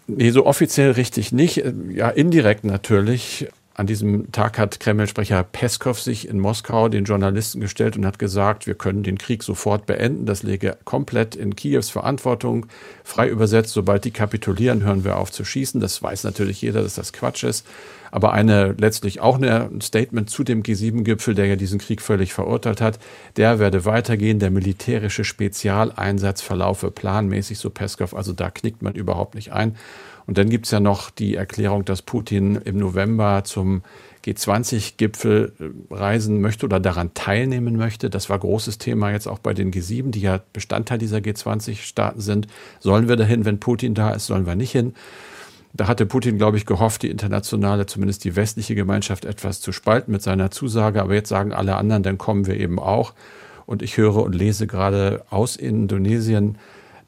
Nee, 0.06 0.30
so 0.30 0.46
offiziell 0.46 0.92
richtig 0.92 1.32
nicht. 1.32 1.62
Ja, 1.90 2.08
indirekt 2.08 2.64
natürlich. 2.64 3.48
An 3.78 3.86
diesem 3.86 4.32
Tag 4.32 4.58
hat 4.58 4.80
Kreml-Sprecher 4.80 5.44
Peskov 5.44 6.00
sich 6.00 6.26
in 6.26 6.40
Moskau 6.40 6.88
den 6.88 7.04
Journalisten 7.04 7.60
gestellt 7.60 7.96
und 7.96 8.04
hat 8.04 8.18
gesagt, 8.18 8.66
wir 8.66 8.74
können 8.74 9.04
den 9.04 9.18
Krieg 9.18 9.44
sofort 9.44 9.86
beenden. 9.86 10.26
Das 10.26 10.42
lege 10.42 10.76
komplett 10.82 11.36
in 11.36 11.54
Kiews 11.54 11.88
Verantwortung. 11.88 12.66
Frei 13.04 13.28
übersetzt, 13.28 13.70
sobald 13.70 14.04
die 14.04 14.10
kapitulieren, 14.10 14.82
hören 14.82 15.04
wir 15.04 15.16
auf 15.16 15.30
zu 15.30 15.44
schießen. 15.44 15.80
Das 15.80 16.02
weiß 16.02 16.24
natürlich 16.24 16.60
jeder, 16.60 16.82
dass 16.82 16.96
das 16.96 17.12
Quatsch 17.12 17.44
ist. 17.44 17.64
Aber 18.10 18.32
eine 18.32 18.74
letztlich 18.78 19.20
auch 19.20 19.40
ein 19.40 19.80
Statement 19.80 20.30
zu 20.30 20.44
dem 20.44 20.62
G7-Gipfel, 20.62 21.34
der 21.34 21.46
ja 21.46 21.56
diesen 21.56 21.78
Krieg 21.78 22.02
völlig 22.02 22.32
verurteilt 22.32 22.80
hat, 22.80 22.98
der 23.36 23.58
werde 23.58 23.84
weitergehen. 23.84 24.38
Der 24.38 24.50
militärische 24.50 25.24
Spezialeinsatz 25.24 26.42
verlaufe 26.42 26.90
planmäßig, 26.90 27.58
so 27.58 27.70
Peskov. 27.70 28.14
Also 28.14 28.32
da 28.32 28.50
knickt 28.50 28.82
man 28.82 28.94
überhaupt 28.94 29.34
nicht 29.34 29.52
ein. 29.52 29.76
Und 30.26 30.36
dann 30.36 30.50
gibt 30.50 30.66
es 30.66 30.72
ja 30.72 30.80
noch 30.80 31.08
die 31.08 31.36
Erklärung, 31.36 31.86
dass 31.86 32.02
Putin 32.02 32.56
im 32.56 32.76
November 32.76 33.44
zum 33.44 33.82
G20-Gipfel 34.26 35.54
äh, 35.58 35.94
reisen 35.94 36.42
möchte 36.42 36.66
oder 36.66 36.80
daran 36.80 37.14
teilnehmen 37.14 37.76
möchte. 37.76 38.10
Das 38.10 38.28
war 38.28 38.38
großes 38.38 38.76
Thema 38.76 39.10
jetzt 39.10 39.26
auch 39.26 39.38
bei 39.38 39.54
den 39.54 39.72
G7, 39.72 40.10
die 40.10 40.20
ja 40.20 40.40
Bestandteil 40.52 40.98
dieser 40.98 41.18
G20-Staaten 41.18 42.20
sind. 42.20 42.46
Sollen 42.78 43.08
wir 43.08 43.16
dahin, 43.16 43.46
wenn 43.46 43.58
Putin 43.58 43.94
da 43.94 44.10
ist, 44.10 44.26
sollen 44.26 44.46
wir 44.46 44.54
nicht 44.54 44.72
hin? 44.72 44.94
Da 45.78 45.86
hatte 45.86 46.06
Putin, 46.06 46.38
glaube 46.38 46.56
ich, 46.56 46.66
gehofft, 46.66 47.02
die 47.04 47.08
internationale, 47.08 47.86
zumindest 47.86 48.24
die 48.24 48.34
westliche 48.34 48.74
Gemeinschaft 48.74 49.24
etwas 49.24 49.60
zu 49.60 49.70
spalten 49.70 50.10
mit 50.10 50.22
seiner 50.22 50.50
Zusage. 50.50 51.00
Aber 51.00 51.14
jetzt 51.14 51.28
sagen 51.28 51.52
alle 51.52 51.76
anderen, 51.76 52.02
dann 52.02 52.18
kommen 52.18 52.48
wir 52.48 52.56
eben 52.58 52.80
auch. 52.80 53.14
Und 53.64 53.80
ich 53.82 53.96
höre 53.96 54.16
und 54.16 54.34
lese 54.34 54.66
gerade 54.66 55.24
aus 55.30 55.54
Indonesien, 55.54 56.58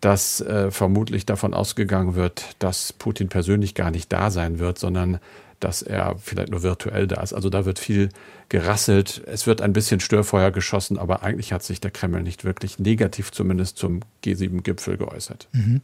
dass 0.00 0.40
äh, 0.40 0.70
vermutlich 0.70 1.26
davon 1.26 1.52
ausgegangen 1.52 2.14
wird, 2.14 2.54
dass 2.60 2.92
Putin 2.92 3.28
persönlich 3.28 3.74
gar 3.74 3.90
nicht 3.90 4.12
da 4.12 4.30
sein 4.30 4.60
wird, 4.60 4.78
sondern 4.78 5.18
dass 5.58 5.82
er 5.82 6.14
vielleicht 6.18 6.52
nur 6.52 6.62
virtuell 6.62 7.08
da 7.08 7.22
ist. 7.22 7.32
Also 7.32 7.50
da 7.50 7.64
wird 7.64 7.80
viel 7.80 8.10
gerasselt, 8.50 9.22
es 9.26 9.46
wird 9.46 9.62
ein 9.62 9.72
bisschen 9.72 10.00
Störfeuer 10.00 10.50
geschossen, 10.50 10.98
aber 10.98 11.22
eigentlich 11.22 11.54
hat 11.54 11.62
sich 11.62 11.80
der 11.80 11.90
Kreml 11.90 12.22
nicht 12.22 12.44
wirklich 12.44 12.78
negativ 12.78 13.32
zumindest 13.32 13.78
zum 13.78 14.00
G7-Gipfel 14.22 14.98
geäußert. 14.98 15.48
Mhm. 15.52 15.80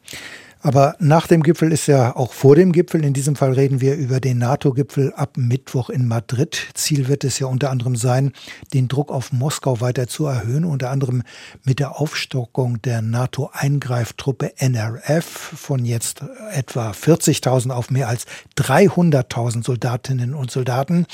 Aber 0.66 0.96
nach 0.98 1.28
dem 1.28 1.44
Gipfel 1.44 1.70
ist 1.70 1.86
ja 1.86 2.16
auch 2.16 2.32
vor 2.32 2.56
dem 2.56 2.72
Gipfel. 2.72 3.04
In 3.04 3.12
diesem 3.12 3.36
Fall 3.36 3.52
reden 3.52 3.80
wir 3.80 3.94
über 3.94 4.18
den 4.18 4.38
NATO-Gipfel 4.38 5.12
ab 5.14 5.36
Mittwoch 5.36 5.90
in 5.90 6.08
Madrid. 6.08 6.58
Ziel 6.74 7.06
wird 7.06 7.22
es 7.22 7.38
ja 7.38 7.46
unter 7.46 7.70
anderem 7.70 7.94
sein, 7.94 8.32
den 8.74 8.88
Druck 8.88 9.12
auf 9.12 9.32
Moskau 9.32 9.80
weiter 9.80 10.08
zu 10.08 10.26
erhöhen, 10.26 10.64
unter 10.64 10.90
anderem 10.90 11.22
mit 11.62 11.78
der 11.78 12.00
Aufstockung 12.00 12.82
der 12.82 13.00
NATO-Eingreiftruppe 13.00 14.54
NRF 14.56 15.24
von 15.24 15.84
jetzt 15.84 16.24
etwa 16.50 16.90
40.000 16.90 17.70
auf 17.70 17.92
mehr 17.92 18.08
als 18.08 18.24
300.000 18.56 19.62
Soldatinnen 19.62 20.34
und 20.34 20.50
Soldaten. 20.50 21.06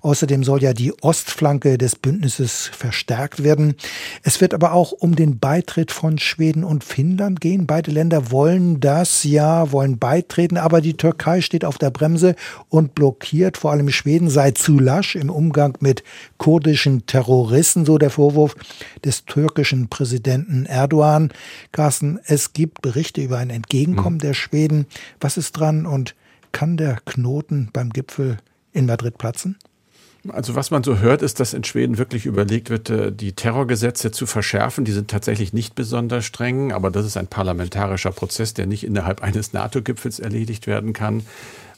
Außerdem 0.00 0.42
soll 0.42 0.60
ja 0.62 0.72
die 0.88 1.02
Ostflanke 1.02 1.76
des 1.76 1.96
Bündnisses 1.96 2.70
verstärkt 2.72 3.44
werden. 3.44 3.74
Es 4.22 4.40
wird 4.40 4.54
aber 4.54 4.72
auch 4.72 4.92
um 4.92 5.16
den 5.16 5.38
Beitritt 5.38 5.92
von 5.92 6.16
Schweden 6.16 6.64
und 6.64 6.82
Finnland 6.82 7.42
gehen. 7.42 7.66
Beide 7.66 7.90
Länder 7.90 8.30
wollen 8.30 8.80
das 8.80 9.22
ja, 9.22 9.70
wollen 9.70 9.98
beitreten, 9.98 10.56
aber 10.56 10.80
die 10.80 10.96
Türkei 10.96 11.42
steht 11.42 11.66
auf 11.66 11.76
der 11.76 11.90
Bremse 11.90 12.36
und 12.70 12.94
blockiert. 12.94 13.58
Vor 13.58 13.72
allem 13.72 13.90
Schweden 13.90 14.30
sei 14.30 14.52
zu 14.52 14.78
lasch 14.78 15.14
im 15.14 15.28
Umgang 15.28 15.76
mit 15.80 16.02
kurdischen 16.38 17.04
Terroristen, 17.04 17.84
so 17.84 17.98
der 17.98 18.08
Vorwurf 18.08 18.56
des 19.04 19.26
türkischen 19.26 19.88
Präsidenten 19.88 20.64
Erdogan. 20.64 21.32
Carsten, 21.70 22.18
es 22.24 22.54
gibt 22.54 22.80
Berichte 22.80 23.20
über 23.20 23.36
ein 23.36 23.50
Entgegenkommen 23.50 24.16
mhm. 24.16 24.22
der 24.22 24.32
Schweden. 24.32 24.86
Was 25.20 25.36
ist 25.36 25.52
dran 25.52 25.84
und 25.84 26.14
kann 26.52 26.78
der 26.78 26.96
Knoten 27.04 27.68
beim 27.74 27.90
Gipfel 27.90 28.38
in 28.72 28.86
Madrid 28.86 29.18
platzen? 29.18 29.58
Also 30.30 30.54
was 30.54 30.70
man 30.70 30.82
so 30.82 30.98
hört, 30.98 31.22
ist, 31.22 31.40
dass 31.40 31.54
in 31.54 31.64
Schweden 31.64 31.98
wirklich 31.98 32.26
überlegt 32.26 32.70
wird, 32.70 32.90
äh, 32.90 33.12
die 33.12 33.32
Terrorgesetze 33.32 34.10
zu 34.10 34.26
verschärfen. 34.26 34.84
Die 34.84 34.92
sind 34.92 35.10
tatsächlich 35.10 35.52
nicht 35.52 35.74
besonders 35.74 36.24
streng, 36.24 36.72
aber 36.72 36.90
das 36.90 37.06
ist 37.06 37.16
ein 37.16 37.26
parlamentarischer 37.26 38.12
Prozess, 38.12 38.54
der 38.54 38.66
nicht 38.66 38.84
innerhalb 38.84 39.22
eines 39.22 39.52
NATO-Gipfels 39.52 40.18
erledigt 40.20 40.66
werden 40.66 40.92
kann. 40.92 41.22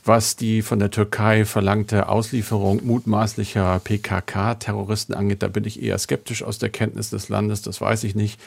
Was 0.05 0.37
die 0.37 0.63
von 0.63 0.79
der 0.79 0.91
Türkei 0.91 1.45
verlangte 1.45 2.09
Auslieferung 2.09 2.81
mutmaßlicher 2.85 3.81
PKK-Terroristen 3.85 5.13
angeht, 5.13 5.43
da 5.43 5.49
bin 5.49 5.65
ich 5.65 5.83
eher 5.83 5.99
skeptisch 5.99 6.43
aus 6.43 6.59
der 6.59 6.71
Kenntnis 6.71 7.11
des 7.11 7.29
Landes, 7.29 7.61
das 7.61 7.83
weiß 7.83 8.05
ich 8.05 8.15
nicht. 8.15 8.41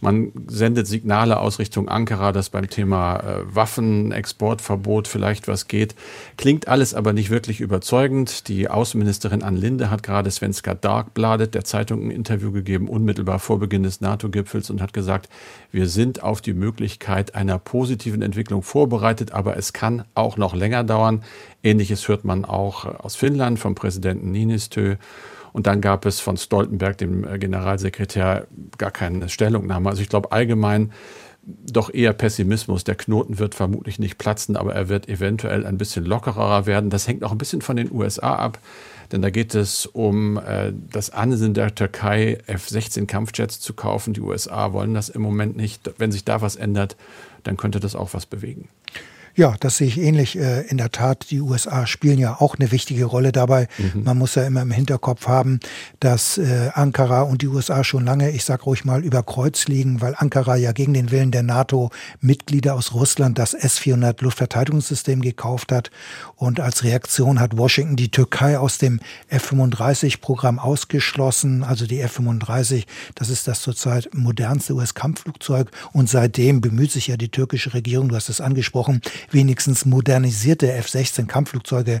Man 0.00 0.32
sendet 0.46 0.86
Signale 0.86 1.38
aus 1.38 1.58
Richtung 1.58 1.88
Ankara, 1.88 2.32
dass 2.32 2.50
beim 2.50 2.68
Thema 2.68 3.16
äh, 3.16 3.54
Waffenexportverbot 3.54 5.08
vielleicht 5.08 5.48
was 5.48 5.68
geht. 5.68 5.94
Klingt 6.36 6.68
alles 6.68 6.94
aber 6.94 7.12
nicht 7.12 7.30
wirklich 7.30 7.60
überzeugend. 7.60 8.48
Die 8.48 8.68
Außenministerin 8.68 9.42
Ann 9.42 9.56
Linde 9.56 9.90
hat 9.90 10.02
gerade 10.02 10.30
Svenska 10.30 10.74
Darkbladet 10.74 11.54
der 11.54 11.64
Zeitung 11.64 12.02
ein 12.04 12.10
Interview 12.10 12.52
gegeben, 12.52 12.88
unmittelbar 12.88 13.38
vor 13.38 13.58
Beginn 13.58 13.82
des 13.82 14.00
NATO-Gipfels 14.00 14.70
und 14.70 14.82
hat 14.82 14.92
gesagt, 14.92 15.28
wir 15.72 15.88
sind 15.88 16.22
auf 16.22 16.40
die 16.40 16.54
Möglichkeit 16.54 17.34
einer 17.34 17.58
positiven 17.58 18.22
Entwicklung 18.22 18.62
vorbereitet, 18.62 19.32
aber 19.32 19.56
es 19.56 19.72
kann 19.72 20.04
auch 20.14 20.36
noch 20.36 20.54
länger 20.54 20.84
dauern. 20.84 21.22
Ähnliches 21.62 22.06
hört 22.08 22.24
man 22.24 22.44
auch 22.44 22.84
aus 22.84 23.16
Finnland 23.16 23.58
vom 23.58 23.74
Präsidenten 23.74 24.30
Niinistö. 24.30 24.96
Und 25.56 25.66
dann 25.66 25.80
gab 25.80 26.04
es 26.04 26.20
von 26.20 26.36
Stoltenberg, 26.36 26.98
dem 26.98 27.26
äh, 27.26 27.38
Generalsekretär, 27.38 28.46
gar 28.76 28.90
keine 28.90 29.30
Stellungnahme. 29.30 29.88
Also 29.88 30.02
ich 30.02 30.10
glaube 30.10 30.30
allgemein 30.30 30.92
doch 31.42 31.88
eher 31.94 32.12
Pessimismus. 32.12 32.84
Der 32.84 32.94
Knoten 32.94 33.38
wird 33.38 33.54
vermutlich 33.54 33.98
nicht 33.98 34.18
platzen, 34.18 34.54
aber 34.58 34.74
er 34.74 34.90
wird 34.90 35.08
eventuell 35.08 35.64
ein 35.64 35.78
bisschen 35.78 36.04
lockerer 36.04 36.66
werden. 36.66 36.90
Das 36.90 37.08
hängt 37.08 37.24
auch 37.24 37.32
ein 37.32 37.38
bisschen 37.38 37.62
von 37.62 37.76
den 37.76 37.90
USA 37.90 38.34
ab. 38.34 38.58
Denn 39.12 39.22
da 39.22 39.30
geht 39.30 39.54
es 39.54 39.86
um 39.86 40.36
äh, 40.36 40.74
das 40.92 41.08
Ansinnen 41.08 41.54
der 41.54 41.74
Türkei, 41.74 42.36
F-16 42.46 43.06
Kampfjets 43.06 43.58
zu 43.58 43.72
kaufen. 43.72 44.12
Die 44.12 44.20
USA 44.20 44.74
wollen 44.74 44.92
das 44.92 45.08
im 45.08 45.22
Moment 45.22 45.56
nicht. 45.56 45.90
Wenn 45.96 46.12
sich 46.12 46.26
da 46.26 46.42
was 46.42 46.56
ändert, 46.56 46.96
dann 47.44 47.56
könnte 47.56 47.80
das 47.80 47.96
auch 47.96 48.12
was 48.12 48.26
bewegen. 48.26 48.68
Ja, 49.36 49.54
das 49.60 49.76
sehe 49.76 49.86
ich 49.86 49.98
ähnlich. 49.98 50.38
Äh, 50.38 50.62
in 50.62 50.78
der 50.78 50.90
Tat, 50.90 51.30
die 51.30 51.42
USA 51.42 51.86
spielen 51.86 52.18
ja 52.18 52.40
auch 52.40 52.56
eine 52.56 52.72
wichtige 52.72 53.04
Rolle 53.04 53.32
dabei. 53.32 53.68
Mhm. 53.76 54.02
Man 54.02 54.16
muss 54.16 54.34
ja 54.34 54.44
immer 54.44 54.62
im 54.62 54.70
Hinterkopf 54.70 55.28
haben, 55.28 55.60
dass 56.00 56.38
äh, 56.38 56.70
Ankara 56.72 57.20
und 57.20 57.42
die 57.42 57.48
USA 57.48 57.84
schon 57.84 58.06
lange, 58.06 58.30
ich 58.30 58.44
sage 58.44 58.62
ruhig 58.62 58.86
mal, 58.86 59.04
über 59.04 59.22
Kreuz 59.22 59.66
liegen, 59.66 60.00
weil 60.00 60.14
Ankara 60.16 60.56
ja 60.56 60.72
gegen 60.72 60.94
den 60.94 61.10
Willen 61.10 61.32
der 61.32 61.42
NATO-Mitglieder 61.42 62.74
aus 62.74 62.94
Russland 62.94 63.38
das 63.38 63.52
S-400 63.52 64.24
Luftverteidigungssystem 64.24 65.20
gekauft 65.20 65.70
hat. 65.70 65.90
Und 66.36 66.58
als 66.58 66.82
Reaktion 66.82 67.38
hat 67.38 67.58
Washington 67.58 67.96
die 67.96 68.10
Türkei 68.10 68.58
aus 68.58 68.78
dem 68.78 69.00
F-35-Programm 69.28 70.58
ausgeschlossen. 70.58 71.62
Also 71.62 71.86
die 71.86 72.00
F-35, 72.00 72.84
das 73.14 73.28
ist 73.28 73.46
das 73.48 73.60
zurzeit 73.60 74.08
modernste 74.14 74.72
US-Kampfflugzeug. 74.72 75.70
Und 75.92 76.08
seitdem 76.08 76.62
bemüht 76.62 76.90
sich 76.90 77.08
ja 77.08 77.18
die 77.18 77.28
türkische 77.28 77.74
Regierung, 77.74 78.08
du 78.08 78.16
hast 78.16 78.30
es 78.30 78.40
angesprochen, 78.40 79.02
wenigstens 79.30 79.84
modernisierte 79.84 80.72
F-16 80.72 81.26
Kampfflugzeuge 81.26 82.00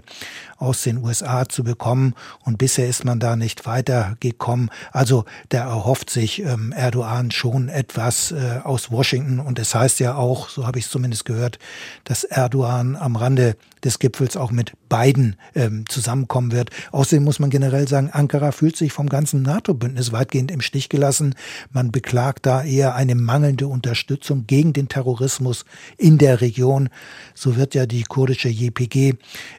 aus 0.56 0.82
den 0.82 0.98
USA 0.98 1.48
zu 1.48 1.64
bekommen. 1.64 2.14
Und 2.44 2.58
bisher 2.58 2.88
ist 2.88 3.04
man 3.04 3.20
da 3.20 3.36
nicht 3.36 3.66
weitergekommen. 3.66 4.70
Also 4.92 5.24
da 5.48 5.68
erhofft 5.68 6.10
sich 6.10 6.42
ähm, 6.42 6.72
Erdogan 6.72 7.30
schon 7.30 7.68
etwas 7.68 8.32
äh, 8.32 8.60
aus 8.64 8.90
Washington. 8.90 9.40
Und 9.40 9.58
es 9.58 9.74
heißt 9.74 10.00
ja 10.00 10.16
auch, 10.16 10.48
so 10.48 10.66
habe 10.66 10.78
ich 10.78 10.86
es 10.86 10.90
zumindest 10.90 11.24
gehört, 11.24 11.58
dass 12.04 12.24
Erdogan 12.24 12.96
am 12.96 13.16
Rande 13.16 13.56
des 13.84 13.98
Gipfels 13.98 14.36
auch 14.36 14.50
mit 14.50 14.72
beiden 14.88 15.36
ähm, 15.54 15.84
zusammenkommen 15.88 16.52
wird. 16.52 16.70
Außerdem 16.92 17.24
muss 17.24 17.38
man 17.38 17.50
generell 17.50 17.86
sagen, 17.88 18.10
Ankara 18.10 18.52
fühlt 18.52 18.76
sich 18.76 18.92
vom 18.92 19.08
ganzen 19.08 19.42
NATO-Bündnis 19.42 20.12
weitgehend 20.12 20.50
im 20.50 20.60
Stich 20.60 20.88
gelassen. 20.88 21.34
Man 21.70 21.92
beklagt 21.92 22.46
da 22.46 22.64
eher 22.64 22.94
eine 22.94 23.14
mangelnde 23.14 23.68
Unterstützung 23.68 24.46
gegen 24.46 24.72
den 24.72 24.88
Terrorismus 24.88 25.64
in 25.96 26.18
der 26.18 26.40
Region. 26.40 26.88
So 27.34 27.56
wird 27.56 27.74
ja 27.74 27.86
die 27.86 28.02
kurdische 28.02 28.48
JPG 28.48 29.14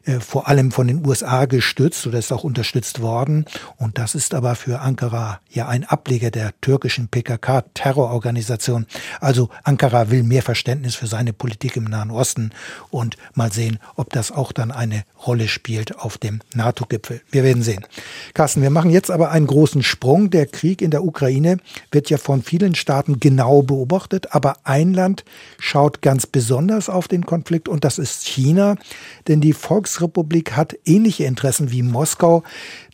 äh, 0.05 0.19
vor 0.19 0.47
allem 0.47 0.71
von 0.71 0.86
den 0.87 1.05
USA 1.05 1.45
gestützt 1.45 2.05
oder 2.07 2.19
ist 2.19 2.31
auch 2.31 2.43
unterstützt 2.43 3.01
worden. 3.01 3.45
Und 3.77 3.97
das 3.97 4.15
ist 4.15 4.33
aber 4.33 4.55
für 4.55 4.79
Ankara 4.79 5.39
ja 5.49 5.67
ein 5.67 5.83
Ableger 5.83 6.31
der 6.31 6.53
türkischen 6.61 7.07
PKK-Terrororganisation. 7.07 8.85
Also 9.19 9.49
Ankara 9.63 10.09
will 10.09 10.23
mehr 10.23 10.43
Verständnis 10.43 10.95
für 10.95 11.07
seine 11.07 11.33
Politik 11.33 11.75
im 11.75 11.85
Nahen 11.85 12.11
Osten 12.11 12.51
und 12.89 13.17
mal 13.33 13.51
sehen, 13.51 13.79
ob 13.95 14.11
das 14.11 14.31
auch 14.31 14.51
dann 14.51 14.71
eine 14.71 15.03
Rolle 15.25 15.47
spielt 15.47 15.99
auf 15.99 16.17
dem 16.17 16.41
NATO-Gipfel. 16.53 17.21
Wir 17.31 17.43
werden 17.43 17.63
sehen. 17.63 17.85
Carsten, 18.33 18.61
wir 18.61 18.69
machen 18.69 18.91
jetzt 18.91 19.11
aber 19.11 19.31
einen 19.31 19.47
großen 19.47 19.83
Sprung. 19.83 20.29
Der 20.29 20.45
Krieg 20.45 20.81
in 20.81 20.91
der 20.91 21.03
Ukraine 21.03 21.57
wird 21.91 22.09
ja 22.09 22.17
von 22.17 22.43
vielen 22.43 22.75
Staaten 22.75 23.19
genau 23.19 23.61
beobachtet, 23.61 24.33
aber 24.35 24.57
ein 24.63 24.93
Land 24.93 25.23
schaut 25.59 26.01
ganz 26.01 26.25
besonders 26.25 26.89
auf 26.89 27.07
den 27.07 27.25
Konflikt 27.25 27.67
und 27.67 27.83
das 27.83 27.97
ist 27.97 28.25
China, 28.25 28.75
denn 29.27 29.41
die 29.41 29.53
Volksrepublik 29.53 30.55
hat 30.55 30.76
ähnliche 30.85 31.25
Interessen 31.25 31.71
wie 31.71 31.83
Moskau. 31.83 32.43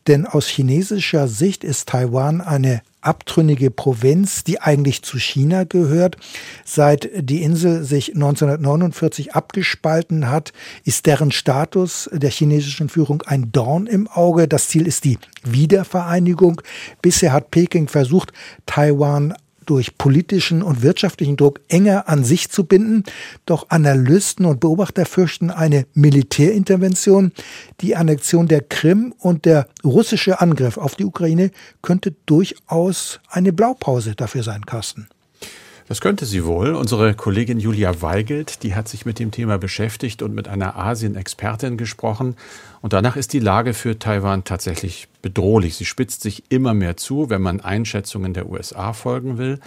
Denn 0.07 0.25
aus 0.25 0.47
chinesischer 0.47 1.27
Sicht 1.27 1.63
ist 1.63 1.89
Taiwan 1.89 2.41
eine 2.41 2.81
abtrünnige 3.03 3.69
Provinz, 3.69 4.43
die 4.43 4.61
eigentlich 4.61 5.01
zu 5.03 5.17
China 5.17 5.63
gehört. 5.65 6.17
Seit 6.65 7.09
die 7.15 7.41
Insel 7.41 7.83
sich 7.83 8.13
1949 8.13 9.33
abgespalten 9.33 10.29
hat, 10.29 10.53
ist 10.83 11.05
deren 11.05 11.31
Status 11.31 12.09
der 12.13 12.31
chinesischen 12.31 12.89
Führung 12.89 13.21
ein 13.23 13.51
Dorn 13.51 13.87
im 13.87 14.07
Auge. 14.07 14.47
Das 14.47 14.67
Ziel 14.69 14.87
ist 14.87 15.03
die 15.03 15.19
Wiedervereinigung. 15.43 16.61
Bisher 17.01 17.33
hat 17.33 17.51
Peking 17.51 17.87
versucht, 17.87 18.31
Taiwan 18.65 19.33
durch 19.65 19.98
politischen 19.98 20.62
und 20.62 20.82
wirtschaftlichen 20.82 21.38
Druck 21.38 21.62
enger 21.67 22.10
an 22.10 22.24
sich 22.24 22.50
zu 22.50 22.65
binden. 22.65 23.03
Doch 23.46 23.70
Analysten 23.70 24.46
und 24.46 24.60
Beobachter 24.60 25.05
fürchten 25.05 25.51
eine 25.51 25.86
Militärintervention. 25.93 27.32
Die 27.82 27.96
Annexion 27.96 28.48
der 28.48 28.62
Krim 28.62 29.13
und 29.20 29.46
der 29.46 29.67
russische 29.84 30.41
Angriff 30.41 30.77
auf 30.77 30.96
die 30.96 31.05
Ukraine 31.05 31.51
könnte 31.82 32.13
durchaus 32.25 33.20
eine 33.29 33.53
Blaupause 33.53 34.15
dafür 34.15 34.43
sein, 34.43 34.65
Carsten. 34.65 35.08
Das 35.93 36.01
könnte 36.01 36.25
sie 36.25 36.43
wohl. 36.43 36.73
Unsere 36.73 37.13
Kollegin 37.13 37.59
Julia 37.59 38.01
Weigelt, 38.01 38.63
die 38.63 38.73
hat 38.73 38.88
sich 38.88 39.05
mit 39.05 39.19
dem 39.19 39.29
Thema 39.29 39.59
beschäftigt 39.59 40.23
und 40.23 40.33
mit 40.33 40.47
einer 40.47 40.75
Asien-Expertin 40.75 41.77
gesprochen. 41.77 42.35
Und 42.81 42.93
danach 42.93 43.15
ist 43.15 43.31
die 43.31 43.39
Lage 43.39 43.75
für 43.75 44.00
Taiwan 44.00 44.43
tatsächlich 44.43 45.07
bedrohlich. 45.21 45.75
Sie 45.75 45.85
spitzt 45.85 46.23
sich 46.23 46.45
immer 46.50 46.73
mehr 46.73 46.97
zu, 46.97 47.29
wenn 47.29 47.43
man 47.43 47.62
Einschätzungen 47.62 48.33
der 48.33 48.50
USA 48.50 48.93
folgen 48.93 49.38
will. 49.38 49.59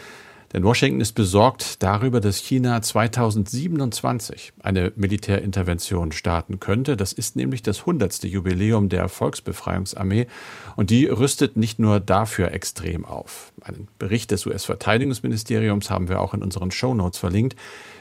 Denn 0.57 0.65
Washington 0.65 1.03
ist 1.03 1.13
besorgt 1.13 1.83
darüber, 1.83 2.19
dass 2.19 2.39
China 2.39 2.81
2027 2.81 4.55
eine 4.63 4.91
Militärintervention 4.97 6.13
starten 6.13 6.61
könnte. 6.61 6.97
Das 6.97 7.13
ist 7.13 7.37
nämlich 7.37 7.63
das 7.63 7.81
100. 7.81 8.25
Jubiläum 8.25 8.89
der 8.89 9.11
Volksbefreiungsarmee 9.11 10.27
und 10.75 10.89
die 10.89 11.09
rüstet 11.09 11.59
nicht 11.59 11.79
nur 11.79 12.01
dafür 12.01 12.53
extrem 12.53 13.05
auf. 13.05 13.53
Einen 13.61 13.89
Bericht 13.99 14.31
des 14.31 14.47
US-Verteidigungsministeriums 14.47 15.91
haben 15.91 16.09
wir 16.09 16.23
auch 16.23 16.33
in 16.33 16.43
unseren 16.43 16.71
Shownotes 16.71 17.19
verlinkt. 17.19 17.55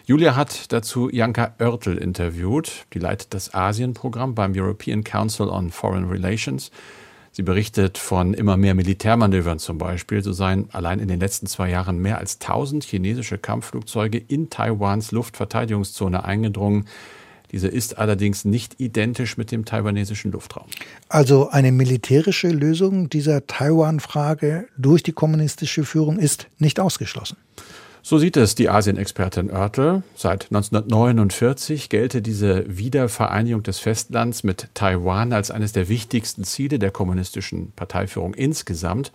Julia 0.06 0.38
hat 0.38 0.72
dazu 0.72 1.10
Janka 1.12 1.56
Oertel 1.60 1.98
interviewt. 1.98 2.86
Die 2.94 3.00
leitet 3.00 3.34
das 3.34 3.54
Asienprogramm 3.54 4.34
beim 4.34 4.54
European 4.56 5.04
Council 5.04 5.50
on 5.50 5.72
Foreign 5.72 6.06
Relations. 6.06 6.72
Sie 7.36 7.44
berichtet 7.44 7.98
von 7.98 8.34
immer 8.34 8.56
mehr 8.56 8.76
Militärmanövern 8.76 9.60
zum 9.60 9.78
Beispiel. 9.78 10.24
So 10.24 10.32
seien 10.32 10.70
allein 10.72 11.00
in 11.00 11.10
den 11.10 11.20
letzten 11.20 11.48
zwei 11.48 11.70
Jahren 11.70 11.98
mehr 11.98 12.18
als 12.18 12.40
1000 12.40 12.86
chinesische 12.86 13.38
Kampfflugzeuge 13.38 14.18
in 14.18 14.50
Taiwans 14.50 15.12
Luftverteidigungszone 15.12 16.24
eingedrungen. 16.24 16.86
Diese 17.52 17.68
ist 17.68 17.98
allerdings 17.98 18.46
nicht 18.46 18.80
identisch 18.80 19.36
mit 19.36 19.52
dem 19.52 19.66
taiwanesischen 19.66 20.32
Luftraum. 20.32 20.68
Also 21.10 21.50
eine 21.50 21.74
militärische 21.74 22.48
Lösung 22.48 23.10
dieser 23.10 23.46
Taiwan-Frage 23.46 24.70
durch 24.78 25.04
die 25.04 25.12
kommunistische 25.12 25.84
Führung 25.84 26.20
ist 26.20 26.48
nicht 26.58 26.80
ausgeschlossen. 26.80 27.36
So 28.08 28.20
sieht 28.20 28.38
es 28.38 28.54
die 28.54 28.70
Asienexpertin 28.70 29.50
Oertel. 29.50 30.04
Seit 30.16 30.52
1949 30.52 31.90
gelte 31.90 32.22
diese 32.22 32.64
Wiedervereinigung 32.68 33.64
des 33.64 33.80
Festlands 33.80 34.44
mit 34.44 34.70
Taiwan 34.76 35.34
als 35.34 35.50
eines 35.50 35.72
der 35.72 35.90
wichtigsten 35.90 36.44
Ziele 36.44 36.78
der 36.78 36.92
kommunistischen 36.92 37.72
Parteiführung 37.72 38.36
insgesamt. 38.36 39.12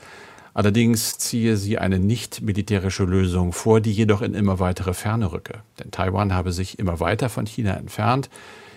Allerdings 0.54 1.18
ziehe 1.18 1.56
sie 1.56 1.78
eine 1.78 2.00
nicht 2.00 2.42
militärische 2.42 3.04
Lösung 3.04 3.52
vor, 3.52 3.80
die 3.80 3.92
jedoch 3.92 4.22
in 4.22 4.34
immer 4.34 4.58
weitere 4.58 4.92
Ferne 4.92 5.30
rücke. 5.30 5.60
Denn 5.78 5.92
Taiwan 5.92 6.34
habe 6.34 6.50
sich 6.50 6.80
immer 6.80 6.98
weiter 6.98 7.28
von 7.28 7.46
China 7.46 7.76
entfernt. 7.76 8.28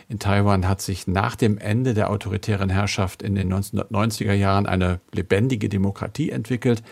In 0.09 0.19
Taiwan 0.19 0.67
hat 0.67 0.79
sich 0.79 1.07
nach 1.07 1.35
dem 1.35 1.57
Ende 1.57 1.95
der 1.95 2.11
autoritären 2.11 2.69
Herrschaft 2.69 3.23
in 3.23 3.33
den 3.33 3.51
1990er 3.51 4.33
Jahren 4.33 4.67
eine 4.67 4.99
lebendige 5.11 5.69
Demokratie 5.69 6.29
entwickelt. 6.29 6.83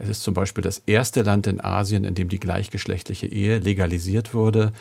Es 0.00 0.08
ist 0.08 0.22
zum 0.22 0.32
Beispiel 0.32 0.62
das 0.62 0.82
erste 0.86 1.22
Land 1.22 1.46
in 1.46 1.60
Asien, 1.60 2.04
in 2.04 2.14
dem 2.14 2.30
die 2.30 2.40
gleichgeschlechtliche 2.40 3.26
Ehe 3.26 3.58
legalisiert 3.58 4.32
wurde. 4.32 4.72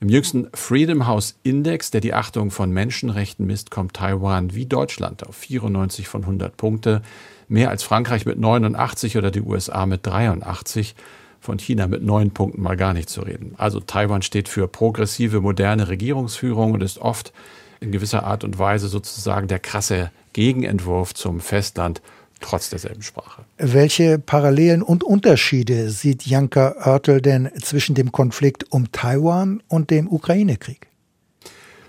Im 0.00 0.08
jüngsten 0.08 0.48
Freedom 0.52 1.06
House 1.06 1.38
Index, 1.44 1.92
der 1.92 2.00
die 2.00 2.12
Achtung 2.12 2.50
von 2.50 2.70
Menschenrechten 2.70 3.46
misst, 3.46 3.70
kommt 3.70 3.94
Taiwan 3.94 4.54
wie 4.54 4.66
Deutschland 4.66 5.24
auf 5.24 5.36
94 5.36 6.08
von 6.08 6.22
100 6.22 6.56
Punkte, 6.56 7.00
mehr 7.48 7.70
als 7.70 7.84
Frankreich 7.84 8.26
mit 8.26 8.38
89 8.38 9.16
oder 9.16 9.30
die 9.30 9.40
USA 9.40 9.86
mit 9.86 10.04
83, 10.04 10.96
von 11.40 11.58
China 11.60 11.86
mit 11.86 12.02
neun 12.02 12.32
Punkten 12.32 12.60
mal 12.60 12.76
gar 12.76 12.92
nicht 12.92 13.08
zu 13.08 13.20
reden. 13.20 13.54
Also 13.56 13.78
Taiwan 13.78 14.22
steht 14.22 14.48
für 14.48 14.66
progressive, 14.66 15.40
moderne 15.40 15.88
Regierungsführung 15.88 16.72
und 16.72 16.82
ist 16.82 16.98
oft 16.98 17.32
in 17.78 17.92
gewisser 17.92 18.24
Art 18.24 18.42
und 18.42 18.58
Weise 18.58 18.88
sozusagen 18.88 19.46
der 19.46 19.60
krasse 19.60 20.10
Gegenentwurf 20.32 21.14
zum 21.14 21.38
Festland 21.38 22.02
trotz 22.40 22.70
derselben 22.70 23.02
Sprache. 23.02 23.44
Welche 23.58 24.18
Parallelen 24.18 24.82
und 24.82 25.04
Unterschiede 25.04 25.90
sieht 25.90 26.26
Janka 26.26 26.74
Oertel 26.84 27.20
denn 27.20 27.50
zwischen 27.62 27.94
dem 27.94 28.12
Konflikt 28.12 28.70
um 28.70 28.92
Taiwan 28.92 29.62
und 29.68 29.90
dem 29.90 30.10
Ukraine-Krieg? 30.10 30.88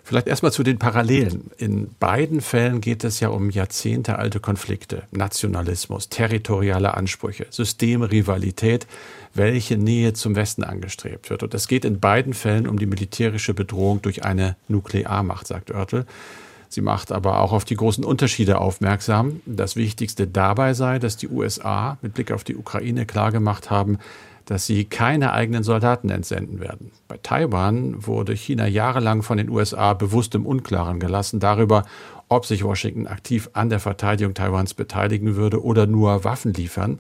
Vielleicht 0.07 0.27
erstmal 0.27 0.53
zu 0.53 0.63
den 0.63 0.79
Parallelen. 0.79 1.51
In 1.57 1.89
beiden 1.99 2.39
Fällen 2.39 2.79
geht 2.79 3.03
es 3.03 3.19
ja 3.19 3.27
um 3.27 3.49
jahrzehntealte 3.49 4.39
Konflikte, 4.39 5.03
Nationalismus, 5.11 6.07
territoriale 6.07 6.93
Ansprüche, 6.93 7.45
Systemrivalität, 7.49 8.87
welche 9.33 9.77
Nähe 9.77 10.13
zum 10.13 10.37
Westen 10.37 10.63
angestrebt 10.63 11.29
wird. 11.29 11.43
Und 11.43 11.53
es 11.53 11.67
geht 11.67 11.83
in 11.83 11.99
beiden 11.99 12.33
Fällen 12.33 12.69
um 12.69 12.79
die 12.79 12.85
militärische 12.85 13.53
Bedrohung 13.53 14.01
durch 14.01 14.23
eine 14.23 14.55
Nuklearmacht, 14.69 15.45
sagt 15.45 15.71
Oertel. 15.71 16.05
Sie 16.69 16.81
macht 16.81 17.11
aber 17.11 17.39
auch 17.41 17.53
auf 17.53 17.65
die 17.65 17.75
großen 17.75 18.03
Unterschiede 18.03 18.59
aufmerksam. 18.59 19.41
Das 19.45 19.75
Wichtigste 19.75 20.27
dabei 20.27 20.73
sei, 20.73 20.99
dass 20.99 21.17
die 21.17 21.29
USA 21.29 21.97
mit 22.01 22.13
Blick 22.13 22.31
auf 22.31 22.43
die 22.43 22.55
Ukraine 22.55 23.05
klargemacht 23.05 23.69
haben, 23.69 23.97
dass 24.45 24.65
sie 24.65 24.85
keine 24.85 25.33
eigenen 25.33 25.63
Soldaten 25.63 26.09
entsenden 26.09 26.59
werden. 26.59 26.91
Bei 27.07 27.17
Taiwan 27.21 28.07
wurde 28.07 28.33
China 28.33 28.65
jahrelang 28.65 29.21
von 29.21 29.37
den 29.37 29.49
USA 29.49 29.93
bewusst 29.93 30.35
im 30.35 30.45
Unklaren 30.45 30.99
gelassen 30.99 31.39
darüber, 31.39 31.85
ob 32.29 32.45
sich 32.45 32.63
Washington 32.63 33.07
aktiv 33.07 33.49
an 33.53 33.69
der 33.69 33.79
Verteidigung 33.79 34.33
Taiwans 34.33 34.73
beteiligen 34.73 35.35
würde 35.35 35.63
oder 35.63 35.85
nur 35.85 36.23
Waffen 36.23 36.53
liefern. 36.53 36.99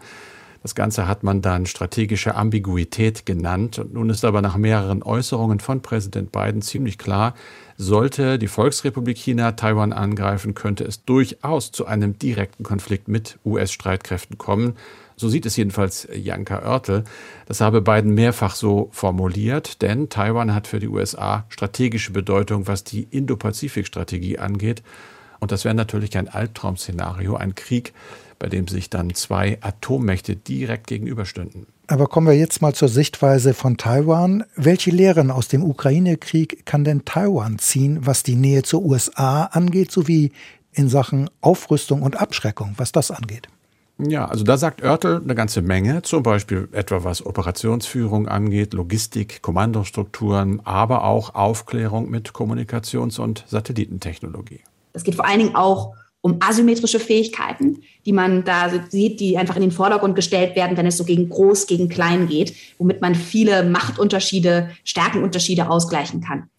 Das 0.63 0.75
Ganze 0.75 1.07
hat 1.07 1.23
man 1.23 1.41
dann 1.41 1.65
strategische 1.65 2.35
Ambiguität 2.35 3.25
genannt. 3.25 3.79
Und 3.79 3.93
nun 3.93 4.09
ist 4.09 4.25
aber 4.25 4.41
nach 4.41 4.57
mehreren 4.57 5.03
Äußerungen 5.03 5.59
von 5.59 5.81
Präsident 5.81 6.31
Biden 6.31 6.61
ziemlich 6.61 6.97
klar, 6.97 7.33
sollte 7.77 8.39
die 8.39 8.47
Volksrepublik 8.47 9.17
China 9.17 9.51
Taiwan 9.51 9.93
angreifen, 9.93 10.55
könnte 10.55 10.83
es 10.83 11.05
durchaus 11.05 11.71
zu 11.71 11.85
einem 11.85 12.17
direkten 12.17 12.63
Konflikt 12.63 13.07
mit 13.07 13.37
US-Streitkräften 13.45 14.37
kommen. 14.37 14.75
So 15.15 15.29
sieht 15.29 15.45
es 15.45 15.55
jedenfalls 15.55 16.07
Janka 16.13 16.59
Oertel. 16.63 17.03
Das 17.47 17.61
habe 17.61 17.81
Biden 17.81 18.13
mehrfach 18.13 18.55
so 18.55 18.89
formuliert, 18.91 19.81
denn 19.81 20.09
Taiwan 20.09 20.53
hat 20.53 20.67
für 20.67 20.79
die 20.79 20.87
USA 20.87 21.45
strategische 21.49 22.11
Bedeutung, 22.11 22.67
was 22.67 22.83
die 22.83 23.03
Indo-Pazifik-Strategie 23.03 24.37
angeht. 24.37 24.83
Und 25.39 25.51
das 25.51 25.65
wäre 25.65 25.75
natürlich 25.75 26.17
ein 26.17 26.27
Albtraum-Szenario, 26.27 27.35
ein 27.35 27.55
Krieg, 27.55 27.93
bei 28.39 28.47
dem 28.47 28.67
sich 28.67 28.89
dann 28.89 29.13
zwei 29.13 29.57
Atommächte 29.61 30.35
direkt 30.35 30.87
gegenüberstünden. 30.87 31.67
Aber 31.87 32.07
kommen 32.07 32.27
wir 32.27 32.35
jetzt 32.35 32.61
mal 32.61 32.73
zur 32.73 32.89
Sichtweise 32.89 33.53
von 33.53 33.77
Taiwan. 33.77 34.43
Welche 34.55 34.91
Lehren 34.91 35.31
aus 35.31 35.47
dem 35.47 35.63
Ukraine-Krieg 35.63 36.65
kann 36.65 36.83
denn 36.83 37.05
Taiwan 37.05 37.59
ziehen, 37.59 37.99
was 38.01 38.23
die 38.23 38.35
Nähe 38.35 38.63
zur 38.63 38.83
USA 38.83 39.45
angeht, 39.45 39.91
sowie 39.91 40.31
in 40.73 40.89
Sachen 40.89 41.29
Aufrüstung 41.41 42.01
und 42.01 42.19
Abschreckung, 42.19 42.73
was 42.77 42.91
das 42.91 43.09
angeht? 43.09 43.47
Ja, 43.99 44.25
also 44.25 44.43
da 44.43 44.57
sagt 44.57 44.83
Oertel 44.83 45.21
eine 45.23 45.33
ganze 45.33 45.63
Menge, 45.63 46.03
zum 46.03 46.21
Beispiel 46.21 46.69
etwa 46.71 47.03
was 47.03 47.25
Operationsführung 47.25 48.27
angeht, 48.27 48.73
Logistik, 48.73 49.41
Kommandostrukturen, 49.41 50.61
aber 50.65 51.03
auch 51.03 51.33
Aufklärung 51.33 52.09
mit 52.09 52.29
Kommunikations- 52.29 53.19
und 53.19 53.43
Satellitentechnologie. 53.47 54.61
Es 54.93 55.03
geht 55.03 55.15
vor 55.15 55.25
allen 55.25 55.39
Dingen 55.39 55.55
auch 55.55 55.87
um 55.87 55.95
asymmetrische 56.39 56.99
Fähigkeiten, 56.99 57.83
die 58.05 58.13
man 58.13 58.43
da 58.43 58.69
sieht, 58.89 59.19
die 59.19 59.37
einfach 59.37 59.55
in 59.55 59.61
den 59.61 59.71
Vordergrund 59.71 60.15
gestellt 60.15 60.55
werden, 60.55 60.77
wenn 60.77 60.85
es 60.85 60.97
so 60.97 61.03
gegen 61.03 61.29
Groß, 61.29 61.67
gegen 61.67 61.89
Klein 61.89 62.27
geht, 62.27 62.53
womit 62.77 63.01
man 63.01 63.15
viele 63.15 63.63
Machtunterschiede, 63.63 64.69
Stärkenunterschiede 64.83 65.69
ausgleichen 65.69 66.21
kann 66.21 66.49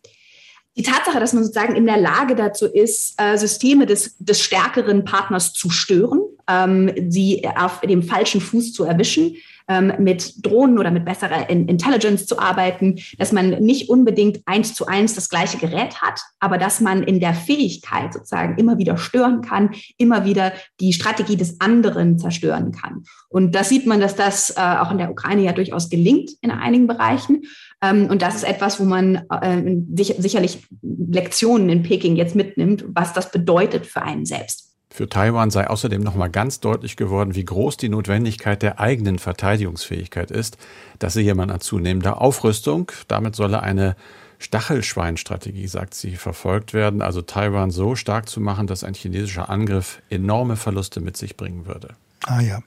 die 0.79 0.85
Tatsache, 0.85 1.19
dass 1.19 1.33
man 1.33 1.43
sozusagen 1.43 1.75
in 1.75 1.87
der 1.87 1.97
Lage 1.97 2.37
dazu 2.37 2.67
ist, 2.67 3.21
äh, 3.21 3.37
Systeme 3.37 3.85
des, 3.85 4.17
des 4.19 4.41
stärkeren 4.41 5.05
Partners 5.05 5.53
zu 5.53 5.71
stören, 5.71 6.21
ähm, 6.49 6.93
sie 7.09 7.43
auf 7.57 7.81
dem 7.81 8.03
falschen 8.03 8.41
Fuß 8.41 8.73
zu 8.73 8.85
erwischen, 8.85 9.35
ähm, 9.69 9.93
mit 9.99 10.47
Drohnen 10.47 10.79
oder 10.79 10.91
mit 10.91 11.05
besserer 11.05 11.51
Intelligence 11.51 12.27
zu 12.27 12.39
arbeiten, 12.39 13.01
dass 13.19 13.33
man 13.33 13.51
nicht 13.51 13.91
unbedingt 13.91 14.41
eins 14.47 14.75
zu 14.75 14.87
eins 14.87 15.15
das 15.15 15.29
gleiche 15.29 15.59
Gerät 15.59 16.01
hat, 16.01 16.21
aber 16.41 16.59
dass 16.59 16.81
man 16.81 17.03
in 17.03 17.21
der 17.21 17.35
Fähigkeit 17.35 18.15
sozusagen 18.15 18.57
immer 18.57 18.79
wieder 18.79 18.97
stören 18.97 19.43
kann, 19.43 19.75
immer 19.99 20.25
wieder 20.25 20.53
die 20.81 20.93
Strategie 20.93 21.37
des 21.37 21.61
anderen 21.61 22.19
zerstören 22.19 22.73
kann. 22.73 23.05
Und 23.29 23.55
das 23.55 23.69
sieht 23.69 23.87
man, 23.87 24.01
dass 24.01 24.17
das 24.17 24.51
äh, 24.57 24.61
auch 24.61 24.91
in 24.91 24.99
der 24.99 25.11
Ukraine 25.11 25.43
ja 25.43 25.53
durchaus 25.53 25.91
gelingt 25.91 26.31
in 26.41 26.51
einigen 26.51 26.87
Bereichen. 26.87 27.43
Ähm, 27.83 28.07
und 28.11 28.23
das 28.23 28.35
ist 28.35 28.45
etwas, 28.45 28.81
wo 28.81 28.85
man 28.85 29.27
äh, 29.31 29.77
sicherlich 29.95 30.67
Lektionen 30.83 31.69
in 31.69 31.83
Peking 31.83 32.17
jetzt 32.17 32.35
mitnimmt, 32.35 32.85
was 32.89 33.13
das 33.13 33.31
bedeutet 33.31 33.87
für 33.87 34.03
einen 34.03 34.27
selbst. 34.27 34.69
Für 34.91 35.09
Taiwan 35.09 35.51
sei 35.51 35.69
außerdem 35.69 36.03
nochmal 36.03 36.31
ganz 36.31 36.61
deutlich 36.61 36.97
geworden, 36.97 37.35
wie 37.35 37.45
groß 37.45 37.77
die 37.77 37.91
Notwendigkeit 37.91 38.63
der 38.63 38.81
eigenen 38.81 39.19
Verteidigungsfähigkeit 39.19 40.31
ist. 40.31 40.57
Das 40.99 41.13
sehe 41.13 41.35
man 41.35 41.51
an 41.51 41.61
zunehmender 41.61 42.21
Aufrüstung. 42.21 42.91
Damit 43.07 43.37
solle 43.37 43.63
eine 43.63 43.97
Stachelschweinstrategie, 44.39 45.67
sagt 45.67 45.95
sie, 45.95 46.17
verfolgt 46.17 46.73
werden, 46.73 47.03
also 47.03 47.23
Taiwan 47.23 47.71
so 47.71 47.97
stark 47.97 48.29
zu 48.29 48.41
machen, 48.41 48.67
dass 48.67 48.85
ein 48.85 48.95
chinesischer 48.95 49.51
Angriff 49.51 50.01
enorme 50.11 50.57
Verluste 50.57 51.01
mit 51.01 51.17
sich 51.17 51.37
bringen 51.37 51.67
würde. 51.67 51.95
Ah 52.25 52.41
ja. 52.41 52.63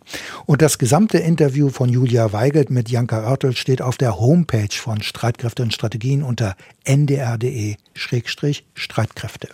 Und 0.46 0.62
das 0.62 0.78
gesamte 0.78 1.18
Interview 1.18 1.70
von 1.70 1.90
Julia 1.90 2.32
Weigelt 2.32 2.70
mit 2.70 2.90
Janka 2.90 3.30
Oertel 3.30 3.54
steht 3.56 3.82
auf 3.82 3.98
der 3.98 4.20
Homepage 4.20 4.74
von 4.74 5.02
Streitkräfte 5.02 5.64
und 5.64 5.74
Strategien 5.74 6.22
unter 6.24 6.56
ndr.de-streitkräfte. 6.86 9.50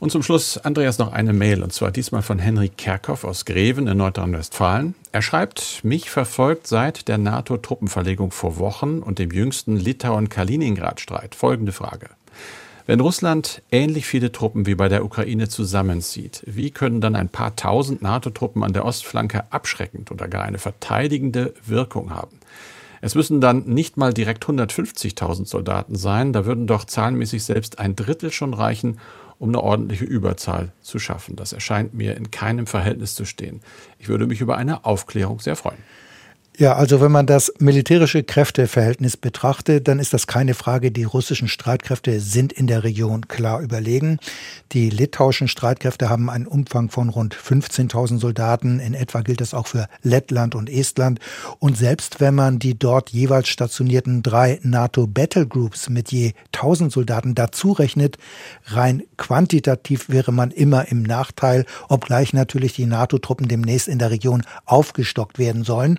Und 0.00 0.10
zum 0.10 0.22
Schluss, 0.22 0.56
Andreas, 0.56 0.98
noch 0.98 1.12
eine 1.12 1.34
Mail, 1.34 1.62
und 1.62 1.74
zwar 1.74 1.90
diesmal 1.90 2.22
von 2.22 2.38
Henry 2.38 2.70
Kerkhoff 2.70 3.22
aus 3.22 3.44
Greven 3.44 3.86
in 3.86 3.98
Nordrhein-Westfalen. 3.98 4.94
Er 5.12 5.20
schreibt, 5.20 5.84
mich 5.84 6.08
verfolgt 6.08 6.66
seit 6.66 7.06
der 7.06 7.18
NATO-Truppenverlegung 7.18 8.30
vor 8.30 8.56
Wochen 8.56 9.00
und 9.00 9.18
dem 9.18 9.30
jüngsten 9.30 9.76
Litauen-Kaliningrad-Streit 9.76 11.34
folgende 11.34 11.72
Frage. 11.72 12.08
Wenn 12.90 12.98
Russland 12.98 13.62
ähnlich 13.70 14.04
viele 14.04 14.32
Truppen 14.32 14.66
wie 14.66 14.74
bei 14.74 14.88
der 14.88 15.04
Ukraine 15.04 15.48
zusammenzieht, 15.48 16.42
wie 16.44 16.72
können 16.72 17.00
dann 17.00 17.14
ein 17.14 17.28
paar 17.28 17.54
tausend 17.54 18.02
NATO-Truppen 18.02 18.64
an 18.64 18.72
der 18.72 18.84
Ostflanke 18.84 19.44
abschreckend 19.52 20.10
oder 20.10 20.26
gar 20.26 20.42
eine 20.42 20.58
verteidigende 20.58 21.54
Wirkung 21.64 22.10
haben? 22.10 22.40
Es 23.00 23.14
müssen 23.14 23.40
dann 23.40 23.64
nicht 23.66 23.96
mal 23.96 24.12
direkt 24.12 24.44
150.000 24.44 25.46
Soldaten 25.46 25.94
sein, 25.94 26.32
da 26.32 26.46
würden 26.46 26.66
doch 26.66 26.82
zahlenmäßig 26.82 27.44
selbst 27.44 27.78
ein 27.78 27.94
Drittel 27.94 28.32
schon 28.32 28.54
reichen, 28.54 28.98
um 29.38 29.50
eine 29.50 29.62
ordentliche 29.62 30.04
Überzahl 30.04 30.72
zu 30.80 30.98
schaffen. 30.98 31.36
Das 31.36 31.52
erscheint 31.52 31.94
mir 31.94 32.16
in 32.16 32.32
keinem 32.32 32.66
Verhältnis 32.66 33.14
zu 33.14 33.24
stehen. 33.24 33.60
Ich 34.00 34.08
würde 34.08 34.26
mich 34.26 34.40
über 34.40 34.56
eine 34.56 34.84
Aufklärung 34.84 35.38
sehr 35.38 35.54
freuen. 35.54 35.78
Ja, 36.60 36.74
also 36.74 37.00
wenn 37.00 37.10
man 37.10 37.24
das 37.24 37.50
militärische 37.58 38.22
Kräfteverhältnis 38.22 39.16
betrachtet, 39.16 39.88
dann 39.88 39.98
ist 39.98 40.12
das 40.12 40.26
keine 40.26 40.52
Frage. 40.52 40.90
Die 40.90 41.04
russischen 41.04 41.48
Streitkräfte 41.48 42.20
sind 42.20 42.52
in 42.52 42.66
der 42.66 42.84
Region 42.84 43.28
klar 43.28 43.62
überlegen. 43.62 44.18
Die 44.72 44.90
litauischen 44.90 45.48
Streitkräfte 45.48 46.10
haben 46.10 46.28
einen 46.28 46.46
Umfang 46.46 46.90
von 46.90 47.08
rund 47.08 47.34
15.000 47.34 48.18
Soldaten. 48.18 48.78
In 48.78 48.92
etwa 48.92 49.22
gilt 49.22 49.40
das 49.40 49.54
auch 49.54 49.68
für 49.68 49.88
Lettland 50.02 50.54
und 50.54 50.68
Estland. 50.68 51.18
Und 51.60 51.78
selbst 51.78 52.20
wenn 52.20 52.34
man 52.34 52.58
die 52.58 52.78
dort 52.78 53.08
jeweils 53.08 53.48
stationierten 53.48 54.22
drei 54.22 54.60
NATO 54.62 55.06
Battle 55.06 55.46
Groups 55.46 55.88
mit 55.88 56.12
je 56.12 56.34
1000 56.54 56.92
Soldaten 56.92 57.34
dazu 57.34 57.72
rechnet, 57.72 58.18
rein 58.66 59.04
quantitativ 59.16 60.10
wäre 60.10 60.30
man 60.30 60.50
immer 60.50 60.88
im 60.88 61.04
Nachteil, 61.04 61.64
obgleich 61.88 62.34
natürlich 62.34 62.74
die 62.74 62.84
NATO-Truppen 62.84 63.48
demnächst 63.48 63.88
in 63.88 63.98
der 63.98 64.10
Region 64.10 64.42
aufgestockt 64.66 65.38
werden 65.38 65.64
sollen. 65.64 65.98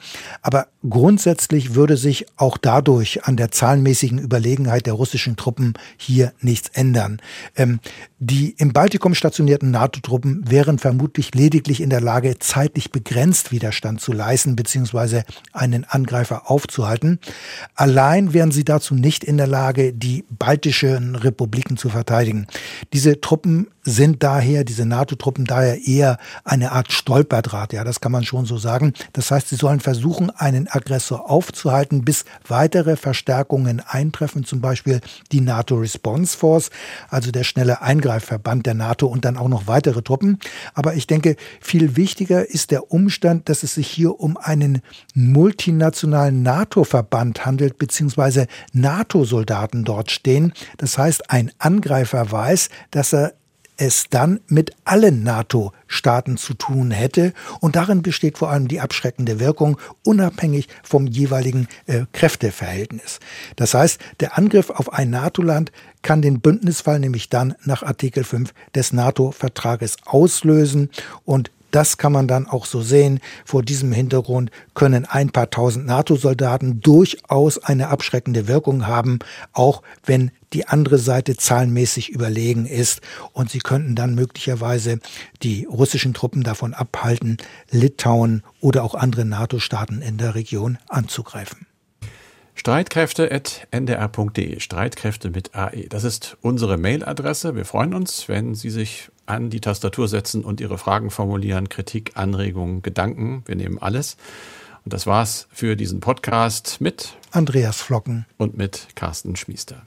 Grundsätzlich 0.90 1.76
würde 1.76 1.98
sich 1.98 2.26
auch 2.38 2.58
dadurch 2.58 3.26
an 3.26 3.38
der 3.38 3.52
zahlenmäßigen 3.52 4.18
Überlegenheit 4.18 4.86
der 4.86 4.94
russischen 4.94 5.36
Truppen 5.36 5.74
hier 5.98 6.34
nichts 6.42 6.70
ändern. 6.70 7.22
Ähm, 7.56 7.80
die 8.18 8.56
im 8.58 8.74
Baltikum 8.74 9.16
stationierten 9.16 9.72
NATO-Truppen 9.72 10.50
wären 10.50 10.80
vermutlich 10.80 11.34
lediglich 11.34 11.82
in 11.82 11.90
der 11.90 12.02
Lage, 12.02 12.38
zeitlich 12.40 12.92
begrenzt 12.92 13.52
Widerstand 13.52 14.02
zu 14.02 14.12
leisten 14.12 14.56
bzw. 14.56 15.24
einen 15.54 15.86
Angreifer 15.86 16.50
aufzuhalten. 16.50 17.20
Allein 17.76 18.34
wären 18.34 18.52
sie 18.52 18.64
dazu 18.64 18.96
nicht 18.96 19.24
in 19.24 19.38
der 19.38 19.48
Lage, 19.48 19.94
die 19.94 20.24
baltischen 20.30 21.16
Republiken 21.16 21.78
zu 21.78 21.90
verteidigen. 21.90 22.48
Diese 22.94 23.22
Truppen 23.22 23.68
sind 23.84 24.22
daher, 24.22 24.64
diese 24.64 24.86
NATO-Truppen 24.86 25.46
daher 25.46 25.88
eher 25.88 26.18
eine 26.44 26.72
Art 26.72 26.92
Stolperdraht, 26.92 27.74
ja, 27.74 27.84
das 27.84 28.00
kann 28.00 28.12
man 28.12 28.24
schon 28.24 28.46
so 28.46 28.58
sagen. 28.58 28.94
Das 29.14 29.32
heißt, 29.32 29.50
sie 29.50 29.56
sollen 29.56 29.80
versuchen, 29.80 30.30
einen 30.42 30.68
Aggressor 30.68 31.30
aufzuhalten, 31.30 32.04
bis 32.04 32.26
weitere 32.48 32.96
Verstärkungen 32.96 33.80
eintreffen, 33.80 34.44
zum 34.44 34.60
Beispiel 34.60 35.00
die 35.32 35.40
NATO 35.40 35.76
Response 35.76 36.36
Force, 36.36 36.72
also 37.10 37.32
der 37.32 37.44
schnelle 37.44 37.82
Eingreifverband 37.82 38.66
der 38.66 38.74
NATO 38.74 39.06
und 39.08 39.24
dann 39.24 39.38
auch 39.38 39.48
noch 39.48 39.68
weitere 39.68 40.02
Truppen. 40.02 40.40
Aber 40.74 40.96
ich 40.96 41.06
denke, 41.08 41.36
viel 41.62 41.96
wichtiger 41.96 42.50
ist 42.50 42.72
der 42.72 42.92
Umstand, 42.92 43.50
dass 43.50 43.64
es 43.64 43.76
sich 43.76 43.88
hier 43.88 44.20
um 44.20 44.36
einen 44.36 44.82
multinationalen 45.14 46.42
NATO-Verband 46.42 47.46
handelt, 47.46 47.78
beziehungsweise 47.78 48.48
NATO-Soldaten 48.74 49.84
dort 49.84 50.12
stehen. 50.12 50.54
Das 50.78 50.98
heißt, 50.98 51.30
ein 51.30 51.52
Angreifer 51.60 52.32
weiß, 52.32 52.70
dass 52.90 53.14
er 53.14 53.34
es 53.82 54.06
dann 54.12 54.39
mit 54.48 54.74
allen 54.86 55.24
NATO-Staaten 55.24 56.38
zu 56.38 56.54
tun 56.54 56.91
hätte. 56.91 57.34
Und 57.62 57.76
darin 57.76 58.04
besteht 58.04 58.38
vor 58.38 58.52
allem 58.52 58.67
die 58.67 58.80
abschreckende 58.80 59.39
Wirkung, 59.39 59.80
unabhängig 60.06 60.67
vom 60.84 61.08
jeweiligen 61.08 61.67
äh, 61.88 62.06
Kräfteverhältnis. 62.13 63.20
Das 63.56 63.74
heißt, 63.74 64.00
der 64.20 64.38
Angriff 64.38 64.70
auf 64.70 64.94
ein 64.94 65.10
NATO-Land 65.10 65.72
kann 66.04 66.22
den 66.22 66.41
Bündnisfall 66.41 67.00
nämlich 67.00 67.30
dann 67.30 67.56
nach 67.65 67.82
Artikel 67.82 68.24
5 68.24 68.54
des 68.76 68.94
NATO-Vertrages 68.94 69.98
auslösen 70.06 70.91
und 71.26 71.50
das 71.72 71.98
kann 71.98 72.12
man 72.12 72.28
dann 72.28 72.48
auch 72.48 72.66
so 72.66 72.82
sehen. 72.82 73.20
Vor 73.46 73.64
diesem 73.64 73.92
Hintergrund 73.92 74.52
können 74.74 75.06
ein 75.06 75.32
paar 75.32 75.50
tausend 75.50 75.86
NATO-Soldaten 75.86 76.82
durchaus 76.82 77.58
eine 77.58 77.88
abschreckende 77.88 78.48
Wirkung 78.48 78.88
haben, 78.88 79.20
auch 79.54 79.82
wenn 80.06 80.32
die 80.54 80.68
andere 80.68 80.98
Seite 80.98 81.38
zahlenmäßig 81.38 82.10
überlegen 82.10 82.66
ist. 82.66 83.02
Und 83.34 83.50
sie 83.50 83.60
könnten 83.60 83.96
dann 83.96 84.16
möglicherweise 84.16 85.00
die 85.44 85.66
russischen 85.66 86.14
Truppen 86.14 86.44
davon 86.44 86.74
abhalten, 86.74 87.38
Litauen 87.70 88.44
oder 88.60 88.84
auch 88.84 88.96
andere 88.96 89.26
NATO-Staaten 89.26 90.02
in 90.02 90.18
der 90.18 90.36
Region 90.36 90.78
anzugreifen. 90.90 91.68
Streitkräfte.ndr.de, 92.56 94.60
Streitkräfte 94.60 95.30
mit 95.30 95.56
AE. 95.56 95.88
Das 95.90 96.04
ist 96.04 96.38
unsere 96.42 96.78
Mailadresse. 96.78 97.56
Wir 97.56 97.66
freuen 97.66 97.94
uns, 97.94 98.28
wenn 98.28 98.56
Sie 98.56 98.70
sich 98.70 99.10
an 99.26 99.50
die 99.50 99.62
Tastatur 99.62 100.08
setzen 100.08 100.44
und 100.44 100.62
Ihre 100.62 100.78
Fragen 100.78 101.10
formulieren, 101.10 101.70
Kritik, 101.70 102.12
Anregungen, 102.16 102.82
Gedanken. 102.82 103.44
Wir 103.46 103.56
nehmen 103.56 103.80
alles. 103.80 104.18
Und 104.84 104.94
das 104.94 105.08
war's 105.08 105.48
für 105.52 105.76
diesen 105.76 106.00
Podcast 106.00 106.82
mit 106.82 107.18
Andreas 107.32 107.82
Flocken 107.82 108.26
und 108.38 108.58
mit 108.58 108.88
Carsten 108.96 109.36
Schmiester. 109.36 109.84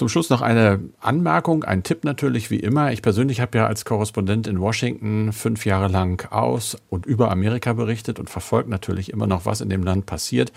Zum 0.00 0.08
Schluss 0.08 0.30
noch 0.30 0.40
eine 0.40 0.80
Anmerkung, 1.00 1.62
ein 1.62 1.82
Tipp 1.82 2.04
natürlich 2.04 2.50
wie 2.50 2.58
immer. 2.58 2.90
Ich 2.90 3.02
persönlich 3.02 3.42
habe 3.42 3.58
ja 3.58 3.66
als 3.66 3.84
Korrespondent 3.84 4.46
in 4.46 4.58
Washington 4.58 5.30
fünf 5.30 5.66
Jahre 5.66 5.88
lang 5.88 6.26
aus 6.32 6.78
und 6.88 7.04
über 7.04 7.30
Amerika 7.30 7.74
berichtet 7.74 8.18
und 8.18 8.30
verfolgt 8.30 8.70
natürlich 8.70 9.12
immer 9.12 9.26
noch, 9.26 9.44
was 9.44 9.60
in 9.60 9.68
dem 9.68 9.82
Land 9.82 10.06
passiert, 10.06 10.52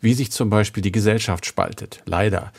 wie 0.00 0.14
sich 0.14 0.32
zum 0.32 0.50
Beispiel 0.50 0.82
die 0.82 0.90
Gesellschaft 0.90 1.46
spaltet. 1.46 2.02
Leider 2.06 2.50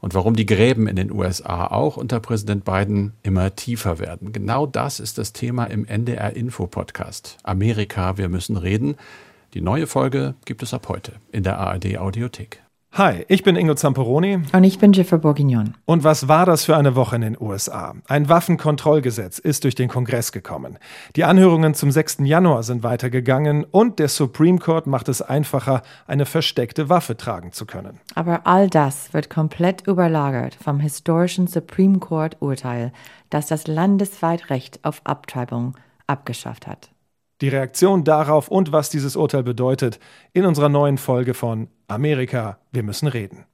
und 0.00 0.14
warum 0.14 0.34
die 0.34 0.46
Gräben 0.46 0.88
in 0.88 0.96
den 0.96 1.12
USA 1.12 1.68
auch 1.68 1.96
unter 1.96 2.18
Präsident 2.18 2.64
Biden 2.64 3.12
immer 3.22 3.54
tiefer 3.54 4.00
werden. 4.00 4.32
Genau 4.32 4.66
das 4.66 4.98
ist 4.98 5.16
das 5.16 5.32
Thema 5.32 5.66
im 5.66 5.86
NDR 5.86 6.34
Info 6.34 6.66
Podcast. 6.66 7.38
Amerika, 7.44 8.18
wir 8.18 8.28
müssen 8.28 8.56
reden. 8.56 8.96
Die 9.52 9.60
neue 9.60 9.86
Folge 9.86 10.34
gibt 10.44 10.64
es 10.64 10.74
ab 10.74 10.88
heute 10.88 11.12
in 11.30 11.44
der 11.44 11.60
ARD 11.60 11.98
Audiothek. 11.98 12.63
Hi, 12.96 13.24
ich 13.26 13.42
bin 13.42 13.56
Ingo 13.56 13.74
Zamperoni. 13.74 14.38
Und 14.52 14.62
ich 14.62 14.78
bin 14.78 14.92
Jennifer 14.92 15.18
Bourguignon. 15.18 15.74
Und 15.84 16.04
was 16.04 16.28
war 16.28 16.46
das 16.46 16.64
für 16.64 16.76
eine 16.76 16.94
Woche 16.94 17.16
in 17.16 17.22
den 17.22 17.36
USA? 17.40 17.96
Ein 18.06 18.28
Waffenkontrollgesetz 18.28 19.40
ist 19.40 19.64
durch 19.64 19.74
den 19.74 19.88
Kongress 19.88 20.30
gekommen. 20.30 20.78
Die 21.16 21.24
Anhörungen 21.24 21.74
zum 21.74 21.90
6. 21.90 22.18
Januar 22.20 22.62
sind 22.62 22.84
weitergegangen 22.84 23.64
und 23.64 23.98
der 23.98 24.06
Supreme 24.06 24.60
Court 24.60 24.86
macht 24.86 25.08
es 25.08 25.22
einfacher, 25.22 25.82
eine 26.06 26.24
versteckte 26.24 26.88
Waffe 26.88 27.16
tragen 27.16 27.50
zu 27.50 27.66
können. 27.66 27.98
Aber 28.14 28.46
all 28.46 28.70
das 28.70 29.12
wird 29.12 29.28
komplett 29.28 29.88
überlagert 29.88 30.56
vom 30.62 30.78
historischen 30.78 31.48
Supreme 31.48 31.98
Court 31.98 32.36
Urteil, 32.38 32.92
das 33.28 33.48
das 33.48 33.66
landesweit 33.66 34.50
Recht 34.50 34.78
auf 34.84 35.00
Abtreibung 35.02 35.74
abgeschafft 36.06 36.68
hat. 36.68 36.93
Die 37.40 37.48
Reaktion 37.48 38.04
darauf 38.04 38.48
und 38.48 38.72
was 38.72 38.90
dieses 38.90 39.16
Urteil 39.16 39.42
bedeutet 39.42 39.98
in 40.32 40.46
unserer 40.46 40.68
neuen 40.68 40.98
Folge 40.98 41.34
von 41.34 41.68
Amerika, 41.88 42.58
wir 42.72 42.82
müssen 42.82 43.08
reden. 43.08 43.44